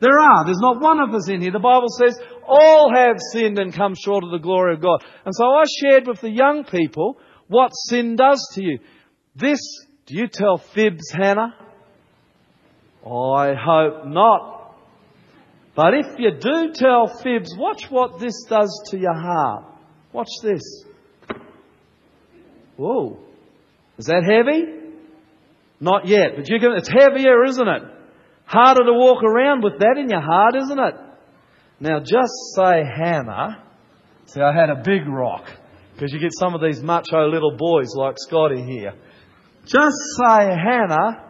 There 0.00 0.18
are. 0.18 0.44
There's 0.44 0.60
not 0.60 0.80
one 0.80 1.00
of 1.00 1.14
us 1.14 1.28
in 1.28 1.40
here. 1.40 1.52
The 1.52 1.60
Bible 1.60 1.88
says 1.88 2.18
all 2.46 2.92
have 2.94 3.16
sinned 3.32 3.58
and 3.58 3.72
come 3.72 3.94
short 3.94 4.24
of 4.24 4.30
the 4.30 4.38
glory 4.38 4.74
of 4.74 4.82
God. 4.82 5.04
And 5.24 5.34
so 5.34 5.44
I 5.44 5.64
shared 5.80 6.06
with 6.06 6.20
the 6.20 6.30
young 6.30 6.64
people 6.64 7.18
what 7.48 7.70
sin 7.88 8.16
does 8.16 8.46
to 8.54 8.62
you. 8.64 8.80
This, 9.36 9.60
do 10.06 10.16
you 10.16 10.28
tell 10.28 10.58
fibs, 10.58 11.10
Hannah? 11.10 11.54
I 13.06 13.54
hope 13.54 14.06
not. 14.06 14.74
But 15.76 15.94
if 15.94 16.18
you 16.18 16.32
do 16.38 16.72
tell 16.72 17.08
fibs, 17.22 17.54
watch 17.56 17.90
what 17.90 18.18
this 18.18 18.44
does 18.48 18.88
to 18.90 18.98
your 18.98 19.14
heart. 19.14 19.73
Watch 20.14 20.28
this. 20.44 20.84
Whoa. 22.76 23.18
Is 23.98 24.06
that 24.06 24.22
heavy? 24.22 24.92
Not 25.80 26.06
yet, 26.06 26.36
but 26.36 26.48
you 26.48 26.60
can, 26.60 26.70
it's 26.76 26.88
heavier, 26.88 27.42
isn't 27.44 27.66
it? 27.66 27.82
Harder 28.44 28.84
to 28.84 28.92
walk 28.92 29.24
around 29.24 29.64
with 29.64 29.80
that 29.80 29.96
in 29.98 30.08
your 30.08 30.20
heart, 30.20 30.54
isn't 30.54 30.78
it? 30.78 30.94
Now 31.80 31.98
just 31.98 32.32
say 32.54 32.84
Hannah. 32.84 33.64
See, 34.26 34.40
I 34.40 34.54
had 34.54 34.70
a 34.70 34.82
big 34.84 35.08
rock. 35.08 35.46
Because 35.94 36.12
you 36.12 36.20
get 36.20 36.30
some 36.32 36.54
of 36.54 36.60
these 36.60 36.80
macho 36.80 37.28
little 37.28 37.56
boys 37.56 37.92
like 37.96 38.14
Scotty 38.18 38.62
here. 38.62 38.94
Just 39.66 39.96
say 40.16 40.46
Hannah 40.46 41.24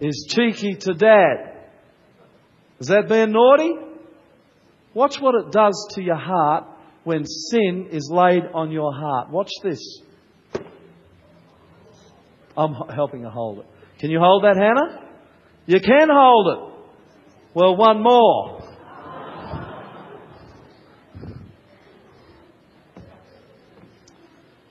is 0.00 0.26
cheeky 0.30 0.76
to 0.76 0.94
dad. 0.94 1.58
Is 2.78 2.86
that 2.86 3.06
being 3.06 3.32
naughty? 3.32 3.74
Watch 4.94 5.20
what 5.20 5.34
it 5.34 5.52
does 5.52 5.88
to 5.94 6.02
your 6.02 6.16
heart 6.16 6.69
when 7.04 7.24
sin 7.24 7.88
is 7.90 8.10
laid 8.12 8.42
on 8.52 8.70
your 8.70 8.92
heart. 8.92 9.30
Watch 9.30 9.50
this. 9.62 9.80
I'm 12.56 12.74
helping 12.94 13.22
her 13.22 13.30
hold 13.30 13.60
it. 13.60 13.66
Can 13.98 14.10
you 14.10 14.18
hold 14.18 14.44
that, 14.44 14.56
Hannah? 14.56 15.08
You 15.66 15.80
can 15.80 16.08
hold 16.10 16.46
it. 16.48 16.70
Well, 17.54 17.76
one 17.76 18.02
more. 18.02 18.60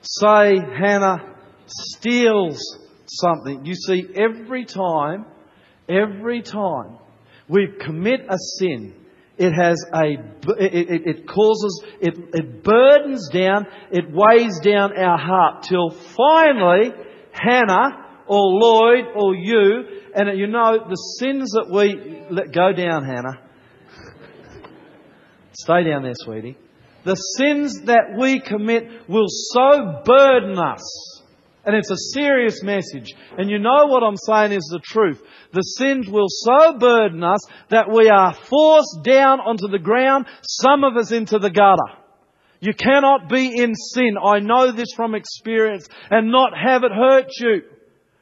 Say 0.02 0.56
Hannah 0.78 1.36
steals 1.66 2.60
something. 3.06 3.64
You 3.64 3.74
see, 3.74 4.08
every 4.16 4.64
time, 4.64 5.26
every 5.88 6.42
time 6.42 6.98
we 7.48 7.68
commit 7.80 8.20
a 8.28 8.36
sin, 8.58 8.94
it 9.40 9.54
has 9.54 9.82
a, 9.94 10.04
it, 10.58 11.06
it, 11.06 11.26
causes, 11.26 11.82
it, 11.98 12.14
it 12.34 12.62
burdens 12.62 13.30
down, 13.30 13.66
it 13.90 14.04
weighs 14.12 14.60
down 14.60 14.92
our 14.98 15.16
heart 15.16 15.62
till 15.62 15.90
finally 15.90 16.92
Hannah 17.32 18.06
or 18.26 18.42
Lloyd 18.42 19.06
or 19.16 19.34
you, 19.34 20.02
and 20.14 20.38
you 20.38 20.46
know 20.46 20.76
the 20.86 21.16
sins 21.18 21.52
that 21.52 21.70
we 21.72 22.22
let 22.30 22.52
go 22.52 22.74
down, 22.74 23.06
Hannah. 23.06 23.40
Stay 25.52 25.84
down 25.84 26.02
there, 26.02 26.12
sweetie. 26.16 26.58
The 27.04 27.14
sins 27.14 27.80
that 27.86 28.16
we 28.20 28.40
commit 28.40 29.08
will 29.08 29.26
so 29.26 30.02
burden 30.04 30.58
us. 30.58 31.19
And 31.70 31.78
it's 31.78 31.90
a 31.92 32.18
serious 32.18 32.64
message. 32.64 33.14
And 33.38 33.48
you 33.48 33.60
know 33.60 33.86
what 33.86 34.02
I'm 34.02 34.16
saying 34.16 34.50
is 34.50 34.68
the 34.72 34.80
truth. 34.82 35.22
The 35.52 35.62
sins 35.62 36.08
will 36.08 36.26
so 36.28 36.76
burden 36.76 37.22
us 37.22 37.38
that 37.68 37.88
we 37.88 38.08
are 38.08 38.34
forced 38.34 39.04
down 39.04 39.38
onto 39.38 39.68
the 39.68 39.78
ground, 39.78 40.26
some 40.42 40.82
of 40.82 40.96
us 40.96 41.12
into 41.12 41.38
the 41.38 41.48
gutter. 41.48 41.96
You 42.58 42.74
cannot 42.74 43.28
be 43.28 43.56
in 43.56 43.76
sin. 43.76 44.16
I 44.20 44.40
know 44.40 44.72
this 44.72 44.88
from 44.96 45.14
experience 45.14 45.88
and 46.10 46.32
not 46.32 46.58
have 46.58 46.82
it 46.82 46.90
hurt 46.90 47.28
you. 47.38 47.62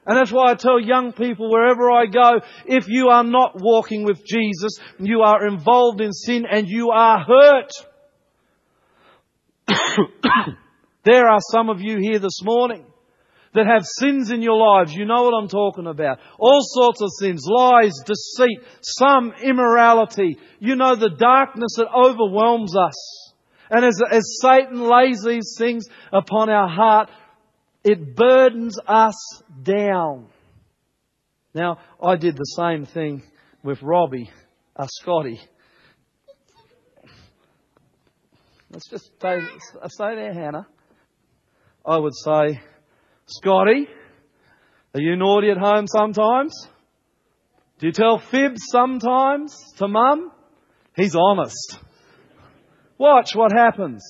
And 0.05 0.19
that's 0.19 0.31
why 0.31 0.50
I 0.50 0.55
tell 0.55 0.78
young 0.78 1.14
people 1.14 1.50
wherever 1.50 1.90
I 1.90 2.05
go, 2.05 2.40
if 2.67 2.87
you 2.87 3.09
are 3.09 3.25
not 3.25 3.52
walking 3.55 4.05
with 4.05 4.26
Jesus, 4.26 4.78
you 4.99 5.23
are 5.23 5.47
involved 5.47 6.02
in 6.02 6.12
sin 6.12 6.45
and 6.45 6.69
you 6.69 6.90
are 6.90 7.25
hurt. 7.25 7.71
there 11.05 11.26
are 11.26 11.40
some 11.50 11.71
of 11.71 11.81
you 11.81 11.97
here 11.99 12.19
this 12.19 12.43
morning 12.43 12.85
that 13.55 13.67
have 13.67 13.85
sins 13.85 14.31
in 14.31 14.43
your 14.43 14.57
lives. 14.57 14.93
You 14.93 15.05
know 15.05 15.23
what 15.23 15.35
I'm 15.35 15.49
talking 15.49 15.87
about. 15.87 16.19
All 16.38 16.61
sorts 16.62 17.00
of 17.00 17.09
sins. 17.19 17.45
Lies, 17.47 17.93
deceit, 18.05 18.61
some 18.83 19.33
immorality. 19.43 20.38
You 20.59 20.76
know 20.76 20.97
the 20.97 21.11
darkness 21.11 21.75
that 21.76 21.88
overwhelms 21.95 22.76
us. 22.76 23.33
And 23.71 23.85
as, 23.85 24.00
as 24.11 24.38
Satan 24.40 24.88
lays 24.88 25.23
these 25.23 25.55
things 25.59 25.85
upon 26.12 26.50
our 26.50 26.69
heart, 26.69 27.11
it 27.85 28.17
burdens 28.17 28.78
us 28.87 29.43
down. 29.62 30.26
Now, 31.55 31.78
I 32.02 32.17
did 32.17 32.37
the 32.37 32.45
same 32.45 32.87
thing 32.87 33.23
with 33.62 33.83
Robbie, 33.83 34.31
uh, 34.76 34.87
Scotty. 34.88 35.40
Let's 38.71 38.88
just 38.88 39.07
stay 39.17 40.14
there, 40.14 40.35
Hannah. 40.35 40.67
I 41.87 41.97
would 41.97 42.14
say, 42.14 42.61
Scotty, 43.29 43.87
are 44.95 45.01
you 45.01 45.17
naughty 45.17 45.51
at 45.51 45.59
home 45.59 45.87
sometimes? 45.87 46.67
Do 47.79 47.87
you 47.87 47.93
tell 47.93 48.19
fibs 48.19 48.63
sometimes 48.71 49.55
to 49.77 49.87
mum? 49.87 50.33
He's 50.97 51.15
honest. 51.15 51.79
Watch 52.97 53.35
what 53.35 53.53
happens. 53.53 54.03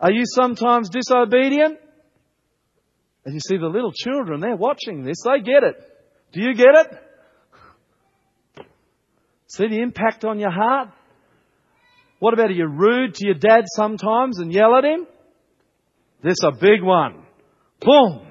Are 0.00 0.12
you 0.12 0.22
sometimes 0.24 0.88
disobedient? 0.88 1.78
And 3.24 3.34
you 3.34 3.40
see 3.40 3.56
the 3.56 3.66
little 3.66 3.92
children, 3.92 4.40
they're 4.40 4.54
watching 4.54 5.02
this, 5.02 5.16
they 5.24 5.40
get 5.40 5.64
it. 5.64 5.76
Do 6.32 6.40
you 6.40 6.54
get 6.54 6.74
it? 6.74 8.66
See 9.48 9.66
the 9.66 9.80
impact 9.80 10.24
on 10.24 10.38
your 10.38 10.52
heart? 10.52 10.90
What 12.20 12.34
about 12.34 12.50
are 12.50 12.54
you 12.54 12.68
rude 12.68 13.14
to 13.14 13.26
your 13.26 13.34
dad 13.34 13.64
sometimes 13.74 14.38
and 14.38 14.52
yell 14.52 14.76
at 14.76 14.84
him? 14.84 15.06
This 16.26 16.42
a 16.42 16.50
big 16.50 16.82
one. 16.82 17.22
Boom! 17.80 18.26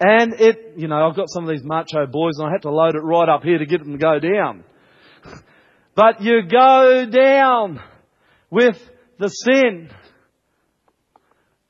And 0.00 0.32
it, 0.40 0.72
you 0.76 0.88
know, 0.88 1.06
I've 1.06 1.14
got 1.14 1.28
some 1.28 1.44
of 1.44 1.50
these 1.50 1.62
macho 1.62 2.04
boys 2.04 2.32
and 2.38 2.48
I 2.48 2.50
had 2.50 2.62
to 2.62 2.70
load 2.70 2.96
it 2.96 2.98
right 2.98 3.28
up 3.28 3.44
here 3.44 3.58
to 3.58 3.64
get 3.64 3.78
them 3.78 3.92
to 3.92 3.98
go 3.98 4.18
down. 4.18 4.64
But 5.94 6.20
you 6.20 6.42
go 6.42 7.06
down 7.10 7.80
with 8.50 8.76
the 9.18 9.28
sin. 9.28 9.88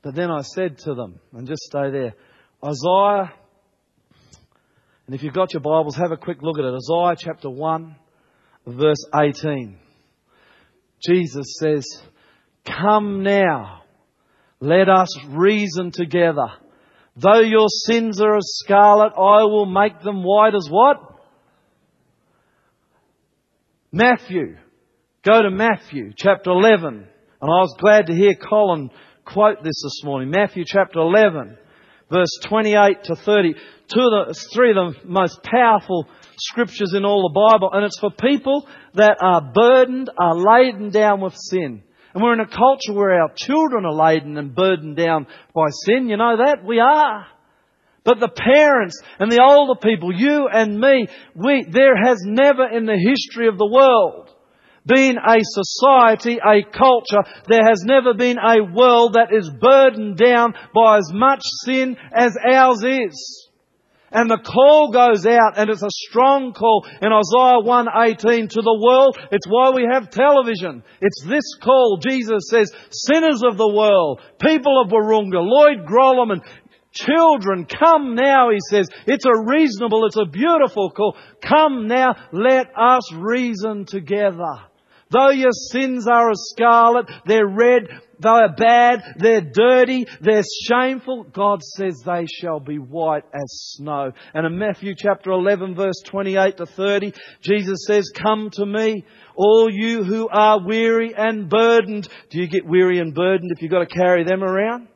But 0.01 0.15
then 0.15 0.29
I 0.29 0.41
said 0.41 0.79
to 0.79 0.95
them, 0.95 1.21
and 1.31 1.47
just 1.47 1.61
stay 1.61 1.91
there, 1.91 2.13
Isaiah, 2.61 3.31
and 5.05 5.15
if 5.15 5.23
you've 5.23 5.33
got 5.33 5.53
your 5.53 5.61
Bibles, 5.61 5.95
have 5.95 6.11
a 6.11 6.17
quick 6.17 6.41
look 6.41 6.59
at 6.59 6.65
it. 6.65 6.73
Isaiah 6.73 7.15
chapter 7.17 7.49
1, 7.49 7.95
verse 8.65 9.05
18. 9.15 9.77
Jesus 11.07 11.55
says, 11.57 11.85
Come 12.65 13.23
now, 13.23 13.83
let 14.59 14.89
us 14.89 15.09
reason 15.27 15.91
together. 15.91 16.47
Though 17.15 17.41
your 17.41 17.67
sins 17.69 18.21
are 18.21 18.37
as 18.37 18.57
scarlet, 18.63 19.13
I 19.15 19.43
will 19.43 19.65
make 19.65 20.01
them 20.01 20.23
white 20.23 20.55
as 20.55 20.67
what? 20.69 20.97
Matthew. 23.91 24.57
Go 25.23 25.41
to 25.41 25.49
Matthew 25.49 26.11
chapter 26.15 26.51
11. 26.51 27.07
And 27.41 27.51
I 27.51 27.59
was 27.61 27.75
glad 27.79 28.07
to 28.07 28.13
hear 28.13 28.33
Colin 28.35 28.89
quote 29.25 29.63
this 29.63 29.81
this 29.83 30.01
morning. 30.03 30.29
Matthew 30.29 30.63
chapter 30.65 30.99
11, 30.99 31.57
verse 32.11 32.39
28 32.47 33.03
to 33.05 33.15
30. 33.15 33.53
Two 33.53 33.99
of 33.99 34.27
the, 34.27 34.45
three 34.53 34.71
of 34.71 34.75
the 34.75 34.93
most 35.05 35.41
powerful 35.43 36.07
scriptures 36.39 36.93
in 36.95 37.05
all 37.05 37.29
the 37.29 37.33
Bible. 37.33 37.69
And 37.73 37.85
it's 37.85 37.99
for 37.99 38.11
people 38.11 38.67
that 38.95 39.17
are 39.21 39.51
burdened, 39.53 40.09
are 40.17 40.35
laden 40.35 40.89
down 40.89 41.21
with 41.21 41.35
sin. 41.35 41.83
And 42.13 42.23
we're 42.23 42.33
in 42.33 42.39
a 42.39 42.47
culture 42.47 42.93
where 42.93 43.21
our 43.21 43.31
children 43.35 43.85
are 43.85 43.93
laden 43.93 44.37
and 44.37 44.55
burdened 44.55 44.95
down 44.95 45.27
by 45.53 45.67
sin. 45.85 46.07
You 46.07 46.17
know 46.17 46.37
that? 46.37 46.65
We 46.65 46.79
are. 46.79 47.27
But 48.03 48.19
the 48.19 48.29
parents 48.29 49.01
and 49.19 49.31
the 49.31 49.43
older 49.43 49.79
people, 49.79 50.13
you 50.13 50.47
and 50.47 50.79
me, 50.79 51.07
we, 51.35 51.65
there 51.69 51.97
has 52.01 52.19
never 52.23 52.65
in 52.65 52.85
the 52.85 52.97
history 52.97 53.49
of 53.49 53.57
the 53.57 53.67
world 53.67 54.29
been 54.85 55.17
a 55.17 55.39
society, 55.41 56.37
a 56.37 56.63
culture, 56.63 57.23
there 57.47 57.67
has 57.67 57.83
never 57.83 58.13
been 58.13 58.37
a 58.37 58.63
world 58.63 59.13
that 59.13 59.33
is 59.33 59.49
burdened 59.49 60.17
down 60.17 60.53
by 60.73 60.97
as 60.97 61.11
much 61.13 61.41
sin 61.65 61.97
as 62.15 62.37
ours 62.49 62.83
is. 62.83 63.46
And 64.11 64.29
the 64.29 64.37
call 64.37 64.91
goes 64.91 65.25
out, 65.25 65.57
and 65.57 65.69
it's 65.69 65.83
a 65.83 65.89
strong 65.89 66.53
call 66.53 66.85
in 67.01 67.11
Isaiah 67.11 67.59
1:18 67.59 68.49
to 68.49 68.61
the 68.61 68.79
world. 68.81 69.17
It's 69.31 69.47
why 69.47 69.71
we 69.71 69.85
have 69.91 70.09
television. 70.09 70.83
It's 71.01 71.23
this 71.25 71.43
call. 71.61 71.99
Jesus 72.01 72.47
says, 72.49 72.71
sinners 72.89 73.43
of 73.43 73.57
the 73.57 73.67
world, 73.67 74.21
people 74.39 74.81
of 74.81 74.91
Wahroonga, 74.91 75.41
Lloyd 75.43 75.85
Grolimund, 75.85 76.41
children, 76.93 77.65
come 77.65 78.15
now, 78.15 78.49
he 78.49 78.59
says. 78.69 78.89
It's 79.05 79.25
a 79.25 79.43
reasonable, 79.45 80.05
it's 80.05 80.17
a 80.17 80.25
beautiful 80.25 80.89
call. 80.91 81.17
Come 81.41 81.87
now, 81.87 82.15
let 82.31 82.67
us 82.77 83.13
reason 83.13 83.85
together. 83.85 84.55
Though 85.09 85.29
your 85.29 85.51
sins 85.51 86.07
are 86.07 86.31
as 86.31 86.49
scarlet, 86.53 87.09
they're 87.25 87.47
red, 87.47 87.83
they're 88.19 88.53
bad, 88.53 89.03
they're 89.17 89.41
dirty, 89.41 90.05
they're 90.21 90.43
shameful, 90.67 91.23
God 91.23 91.61
says 91.63 92.01
they 92.05 92.25
shall 92.25 92.59
be 92.59 92.77
white 92.77 93.25
as 93.33 93.75
snow. 93.75 94.11
And 94.33 94.45
in 94.45 94.57
Matthew 94.57 94.93
chapter 94.97 95.31
11 95.31 95.75
verse 95.75 96.01
28 96.05 96.57
to 96.57 96.65
30, 96.65 97.13
Jesus 97.41 97.79
says, 97.85 98.11
come 98.15 98.49
to 98.53 98.65
me, 98.65 99.05
all 99.35 99.69
you 99.71 100.03
who 100.03 100.27
are 100.29 100.59
weary 100.65 101.13
and 101.15 101.49
burdened. 101.49 102.07
Do 102.29 102.39
you 102.39 102.47
get 102.47 102.65
weary 102.65 102.99
and 102.99 103.13
burdened 103.13 103.51
if 103.55 103.61
you've 103.61 103.71
got 103.71 103.87
to 103.87 103.95
carry 103.95 104.23
them 104.23 104.43
around? 104.43 104.87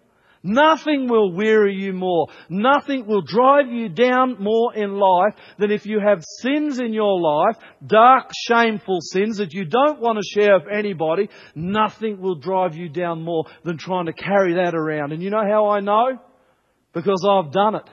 Nothing 0.44 1.08
will 1.08 1.32
weary 1.32 1.76
you 1.76 1.94
more. 1.94 2.28
Nothing 2.50 3.06
will 3.06 3.22
drive 3.22 3.72
you 3.72 3.90
down 3.90 4.38
more 4.40 4.74
in 4.74 4.94
life 4.98 5.36
than 5.60 5.70
if 5.70 5.86
you 5.86 6.00
have 6.00 6.24
sins 6.42 6.80
in 6.80 6.94
your 6.94 7.20
life, 7.20 7.58
dark, 7.86 8.32
shameful 8.48 9.00
sins 9.02 9.38
that 9.38 9.54
you 9.54 9.66
don't 9.66 10.00
want 10.00 10.18
to 10.18 10.40
share 10.40 10.60
with 10.60 10.68
anybody. 10.72 11.30
Nothing 11.54 12.20
will 12.20 12.36
drive 12.36 12.76
you 12.76 12.90
down 12.90 13.22
more 13.24 13.46
than 13.64 13.78
trying 13.78 14.08
to 14.08 14.14
carry 14.14 14.56
that 14.56 14.74
around. 14.74 15.12
And 15.12 15.22
you 15.22 15.30
know 15.30 15.44
how 15.48 15.70
I 15.70 15.80
know? 15.80 16.20
Because 16.94 17.24
I've 17.30 17.52
done 17.52 17.76
it. 17.76 17.88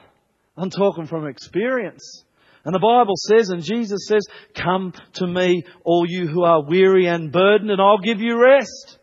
I'm 0.56 0.70
talking 0.70 1.06
from 1.06 1.26
experience. 1.26 2.24
And 2.64 2.74
the 2.74 2.80
Bible 2.80 3.14
says, 3.16 3.50
and 3.50 3.62
Jesus 3.62 4.06
says, 4.06 4.26
Come 4.54 4.92
to 5.14 5.26
me, 5.26 5.64
all 5.84 6.04
you 6.06 6.26
who 6.26 6.44
are 6.44 6.62
weary 6.62 7.06
and 7.06 7.30
burdened, 7.30 7.70
and 7.70 7.80
I'll 7.80 7.98
give 7.98 8.20
you 8.20 8.42
rest. 8.42 8.98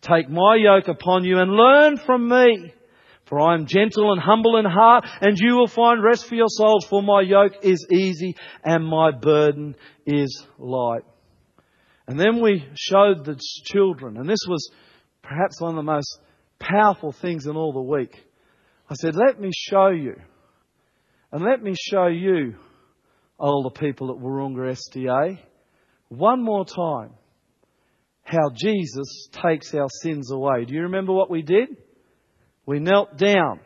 Take 0.00 0.28
my 0.28 0.56
yoke 0.56 0.88
upon 0.88 1.24
you 1.24 1.38
and 1.38 1.52
learn 1.52 1.98
from 1.98 2.28
me. 2.28 2.72
For 3.28 3.38
I 3.38 3.54
am 3.54 3.66
gentle 3.66 4.12
and 4.12 4.20
humble 4.20 4.56
in 4.56 4.64
heart, 4.64 5.04
and 5.20 5.36
you 5.38 5.56
will 5.56 5.66
find 5.66 6.02
rest 6.02 6.26
for 6.26 6.34
your 6.34 6.48
souls, 6.48 6.86
for 6.88 7.02
my 7.02 7.20
yoke 7.20 7.52
is 7.62 7.86
easy 7.92 8.36
and 8.64 8.86
my 8.86 9.10
burden 9.10 9.76
is 10.06 10.46
light. 10.58 11.02
And 12.06 12.18
then 12.18 12.40
we 12.40 12.66
showed 12.74 13.26
the 13.26 13.38
children, 13.64 14.16
and 14.16 14.28
this 14.28 14.46
was 14.48 14.70
perhaps 15.22 15.60
one 15.60 15.70
of 15.70 15.76
the 15.76 15.82
most 15.82 16.20
powerful 16.58 17.12
things 17.12 17.46
in 17.46 17.54
all 17.54 17.74
the 17.74 17.82
week. 17.82 18.24
I 18.88 18.94
said, 18.94 19.14
let 19.14 19.38
me 19.38 19.50
show 19.54 19.88
you, 19.88 20.14
and 21.30 21.44
let 21.44 21.62
me 21.62 21.74
show 21.76 22.06
you, 22.06 22.54
all 23.38 23.62
the 23.62 23.78
people 23.78 24.10
at 24.10 24.16
Wahroonga 24.16 24.74
SDA, 24.74 25.38
one 26.08 26.42
more 26.42 26.64
time, 26.64 27.10
how 28.22 28.50
Jesus 28.54 29.28
takes 29.30 29.74
our 29.74 29.88
sins 30.02 30.32
away. 30.32 30.64
Do 30.64 30.74
you 30.74 30.82
remember 30.82 31.12
what 31.12 31.30
we 31.30 31.42
did? 31.42 31.68
We 32.68 32.80
knelt 32.80 33.16
down. 33.16 33.60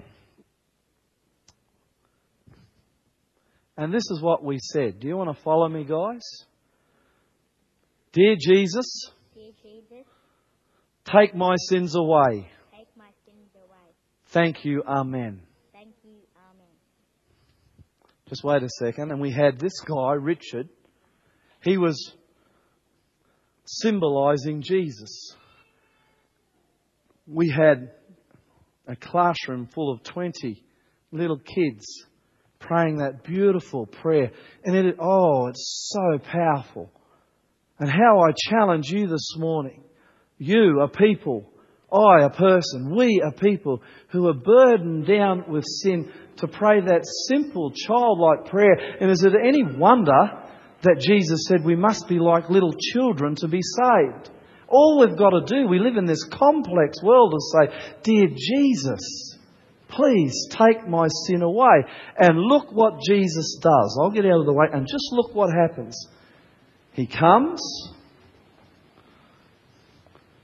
And 3.77 3.93
this 3.93 4.05
is 4.13 4.23
what 4.23 4.45
we 4.45 4.61
said. 4.61 5.01
Do 5.01 5.09
you 5.09 5.17
want 5.17 5.37
to 5.37 5.43
follow 5.43 5.69
me, 5.69 5.83
guys? 5.83 6.23
Dear 8.13 8.37
Jesus, 8.39 9.11
Dear 9.35 9.51
Jesus, 9.61 10.07
take 11.05 11.35
my 11.35 11.57
sins 11.69 11.97
away. 11.97 12.49
take 12.71 12.87
my 12.97 13.09
sins 13.27 13.51
away. 13.57 13.91
Thank 14.29 14.65
you. 14.65 14.85
Amen. 14.87 15.41
Thank 15.73 15.95
you. 16.05 16.13
Amen. 16.37 16.69
Just 18.29 18.45
wait 18.45 18.63
a 18.63 18.69
second. 18.79 19.11
And 19.11 19.21
we 19.21 19.33
had 19.33 19.59
this 19.59 19.81
guy, 19.81 20.13
Richard. 20.13 20.69
He 21.61 21.77
was 21.77 22.15
symbolizing 23.67 24.63
Jesus. 24.63 25.35
We 27.27 27.49
had 27.49 27.91
a 28.87 28.97
classroom 28.97 29.67
full 29.67 29.93
of 29.93 30.03
20 30.03 30.63
little 31.13 31.39
kids 31.39 31.85
praying 32.59 32.99
that 32.99 33.25
beautiful 33.25 33.87
prayer. 33.87 34.31
And 34.65 34.77
it, 34.77 34.97
oh, 34.99 35.49
it's 35.49 35.93
so 35.93 36.19
powerful. 36.19 36.91
And 37.79 37.91
how 37.91 38.21
I 38.21 38.33
challenge 38.51 38.87
you 38.91 39.07
this 39.09 39.35
morning. 39.37 39.83
You 40.39 40.81
are 40.81 40.89
people, 40.89 41.51
I 41.93 42.25
a 42.25 42.31
person, 42.31 42.95
we 42.97 43.23
are 43.25 43.33
people 43.33 43.83
who 44.09 44.27
are 44.29 44.35
burdened 44.35 45.07
down 45.07 45.45
with 45.49 45.65
sin 45.67 46.11
to 46.39 46.49
pray 46.49 46.81
that 46.81 47.05
simple 47.29 47.71
childlike 47.73 48.47
prayer. 48.47 48.75
And 49.01 49.11
is 49.11 49.23
it 49.23 49.33
any 49.41 49.63
wonder 49.63 50.31
that 50.83 51.01
Jesus 51.01 51.45
said 51.47 51.65
we 51.65 51.77
must 51.77 52.09
be 52.09 52.19
like 52.19 52.51
little 52.51 52.75
children 52.93 53.37
to 53.37 53.49
be 53.49 53.61
saved? 53.63 54.31
All 54.73 55.01
we've 55.01 55.19
got 55.19 55.31
to 55.31 55.45
do, 55.45 55.69
we 55.69 55.79
live 55.79 55.97
in 55.99 56.07
this 56.07 56.25
complex 56.25 57.03
world, 57.03 57.35
is 57.37 57.55
say, 57.55 57.93
Dear 58.03 58.29
Jesus, 58.35 59.39
please 59.89 60.49
take 60.51 60.89
my 60.89 61.09
sin 61.27 61.43
away. 61.43 61.85
And 62.19 62.39
look 62.39 62.73
what 62.73 62.95
Jesus 63.07 63.59
does. 63.61 63.99
I'll 64.01 64.11
get 64.11 64.25
out 64.25 64.41
of 64.41 64.47
the 64.47 64.53
way 64.55 64.67
and 64.73 64.87
just 64.87 65.05
look 65.13 65.35
what 65.35 65.51
happens. 65.53 65.95
He 66.93 67.07
comes, 67.07 67.61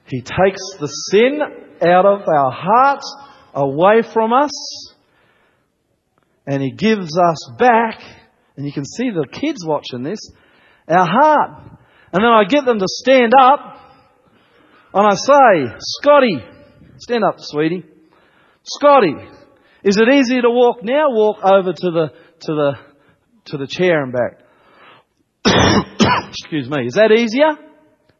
He 0.06 0.20
takes 0.20 0.62
the 0.78 0.88
sin 1.10 1.40
out 1.82 2.04
of 2.04 2.20
our 2.28 2.50
hearts, 2.50 3.16
away 3.54 4.02
from 4.12 4.34
us, 4.34 4.94
and 6.46 6.62
He 6.62 6.72
gives 6.72 7.18
us 7.18 7.50
back, 7.58 8.00
and 8.56 8.66
you 8.66 8.72
can 8.72 8.84
see 8.84 9.10
the 9.10 9.26
kids 9.30 9.64
watching 9.64 10.02
this, 10.02 10.20
our 10.86 11.06
heart. 11.06 11.62
And 12.12 12.24
then 12.24 12.30
I 12.30 12.44
get 12.44 12.64
them 12.64 12.78
to 12.78 12.86
stand 12.86 13.32
up, 13.38 13.77
and 14.94 15.06
I 15.06 15.14
say, 15.14 15.76
Scotty, 15.78 16.38
stand 16.98 17.24
up, 17.24 17.36
sweetie. 17.38 17.84
Scotty, 18.62 19.14
is 19.84 19.96
it 19.96 20.08
easier 20.12 20.42
to 20.42 20.50
walk 20.50 20.82
now? 20.82 21.10
Walk 21.10 21.38
over 21.44 21.72
to 21.72 21.90
the, 21.90 22.08
to 22.40 22.54
the, 22.54 22.72
to 23.46 23.58
the 23.58 23.66
chair 23.66 24.02
and 24.02 24.12
back. 24.12 24.40
Excuse 26.30 26.68
me. 26.68 26.86
Is 26.86 26.94
that 26.94 27.12
easier? 27.12 27.56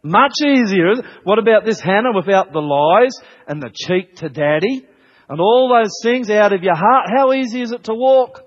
Much 0.02 0.34
easier. 0.46 0.94
What 1.24 1.38
about 1.38 1.64
this 1.64 1.80
Hannah 1.80 2.14
without 2.14 2.52
the 2.52 2.60
lies 2.60 3.12
and 3.46 3.62
the 3.62 3.70
cheek 3.74 4.16
to 4.16 4.28
daddy 4.28 4.86
and 5.28 5.40
all 5.40 5.74
those 5.74 5.92
things 6.02 6.30
out 6.30 6.52
of 6.52 6.62
your 6.62 6.76
heart? 6.76 7.06
How 7.14 7.32
easy 7.32 7.60
is 7.60 7.72
it 7.72 7.84
to 7.84 7.94
walk? 7.94 8.42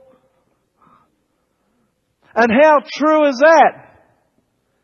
And 2.33 2.51
how 2.51 2.79
true 2.95 3.27
is 3.27 3.37
that? 3.39 3.89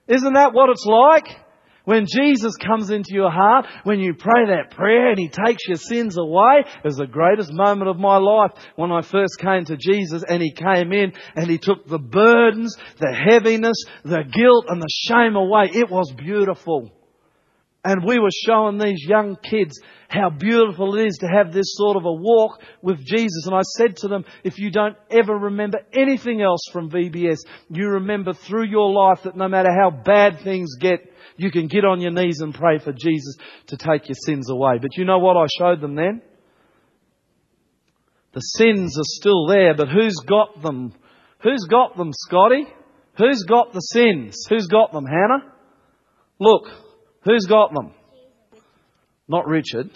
Isn't 0.07 0.33
that 0.33 0.53
what 0.53 0.69
it's 0.69 0.85
like? 0.85 1.46
When 1.87 2.05
Jesus 2.05 2.57
comes 2.57 2.89
into 2.89 3.13
your 3.13 3.31
heart, 3.31 3.65
when 3.85 4.01
you 4.01 4.13
pray 4.13 4.47
that 4.47 4.71
prayer 4.71 5.09
and 5.09 5.17
He 5.17 5.29
takes 5.29 5.65
your 5.69 5.77
sins 5.77 6.17
away, 6.17 6.65
it 6.65 6.83
was 6.83 6.97
the 6.97 7.07
greatest 7.07 7.49
moment 7.53 7.89
of 7.89 7.97
my 7.97 8.17
life 8.17 8.51
when 8.75 8.91
I 8.91 9.01
first 9.01 9.39
came 9.39 9.63
to 9.63 9.77
Jesus 9.77 10.21
and 10.27 10.41
He 10.43 10.51
came 10.51 10.91
in 10.91 11.13
and 11.37 11.49
He 11.49 11.57
took 11.57 11.87
the 11.87 11.97
burdens, 11.97 12.75
the 12.99 13.13
heaviness, 13.13 13.77
the 14.03 14.25
guilt 14.29 14.65
and 14.67 14.81
the 14.81 14.89
shame 15.07 15.37
away. 15.37 15.69
It 15.73 15.89
was 15.89 16.11
beautiful. 16.11 16.91
And 17.87 18.03
we 18.03 18.19
were 18.19 18.27
showing 18.45 18.77
these 18.77 19.01
young 19.07 19.37
kids 19.49 19.79
how 20.09 20.29
beautiful 20.29 20.97
it 20.97 21.07
is 21.07 21.19
to 21.19 21.27
have 21.27 21.53
this 21.53 21.77
sort 21.77 21.95
of 21.95 22.03
a 22.03 22.11
walk 22.11 22.59
with 22.81 22.97
Jesus. 22.97 23.45
And 23.45 23.55
I 23.55 23.61
said 23.61 23.95
to 23.97 24.09
them, 24.09 24.25
if 24.43 24.59
you 24.59 24.71
don't 24.71 24.97
ever 25.09 25.33
remember 25.33 25.79
anything 25.93 26.41
else 26.41 26.59
from 26.73 26.91
VBS, 26.91 27.37
you 27.69 27.87
remember 27.87 28.33
through 28.33 28.65
your 28.67 28.91
life 28.91 29.23
that 29.23 29.37
no 29.37 29.47
matter 29.47 29.69
how 29.71 29.89
bad 29.89 30.41
things 30.43 30.75
get, 30.81 30.99
you 31.37 31.49
can 31.49 31.67
get 31.67 31.85
on 31.85 32.01
your 32.01 32.11
knees 32.11 32.41
and 32.41 32.53
pray 32.53 32.77
for 32.77 32.91
Jesus 32.91 33.37
to 33.67 33.77
take 33.77 34.09
your 34.09 34.17
sins 34.25 34.49
away. 34.49 34.79
But 34.81 34.97
you 34.97 35.05
know 35.05 35.19
what 35.19 35.37
I 35.37 35.45
showed 35.57 35.79
them 35.79 35.95
then? 35.95 36.21
The 38.33 38.41
sins 38.41 38.99
are 38.99 39.15
still 39.21 39.47
there, 39.47 39.75
but 39.75 39.87
who's 39.87 40.17
got 40.27 40.61
them? 40.61 40.93
Who's 41.41 41.65
got 41.69 41.95
them, 41.95 42.11
Scotty? 42.11 42.67
Who's 43.17 43.45
got 43.47 43.71
the 43.71 43.79
sins? 43.79 44.45
Who's 44.49 44.67
got 44.67 44.91
them, 44.91 45.05
Hannah? 45.05 45.53
Look, 46.37 46.65
who's 47.27 47.45
got 47.45 47.73
them? 47.73 47.93
Not 49.27 49.47
Richard. 49.47 49.91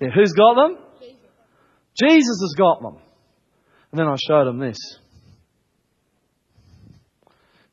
Yeah, 0.00 0.08
who's 0.14 0.32
got 0.32 0.54
them? 0.54 0.78
Jesus. 2.00 2.38
Has 2.40 2.54
got 2.56 2.82
them. 2.82 2.98
And 3.90 3.98
then 3.98 4.06
I 4.06 4.16
showed 4.28 4.46
them 4.46 4.58
this. 4.58 4.78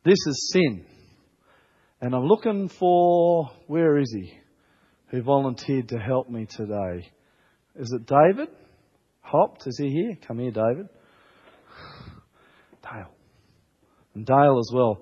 This 0.03 0.17
is 0.27 0.51
sin. 0.53 0.85
And 1.99 2.13
I'm 2.15 2.25
looking 2.25 2.69
for, 2.69 3.49
where 3.67 3.97
is 3.97 4.15
he? 4.15 4.33
Who 5.07 5.21
volunteered 5.21 5.89
to 5.89 5.97
help 5.97 6.29
me 6.29 6.45
today? 6.45 7.09
Is 7.75 7.91
it 7.91 8.05
David? 8.05 8.49
Hopped? 9.21 9.67
Is 9.67 9.77
he 9.77 9.89
here? 9.89 10.17
Come 10.27 10.39
here, 10.39 10.51
David. 10.51 10.87
Dale. 12.83 13.11
And 14.13 14.25
Dale 14.25 14.59
as 14.59 14.71
well. 14.73 15.01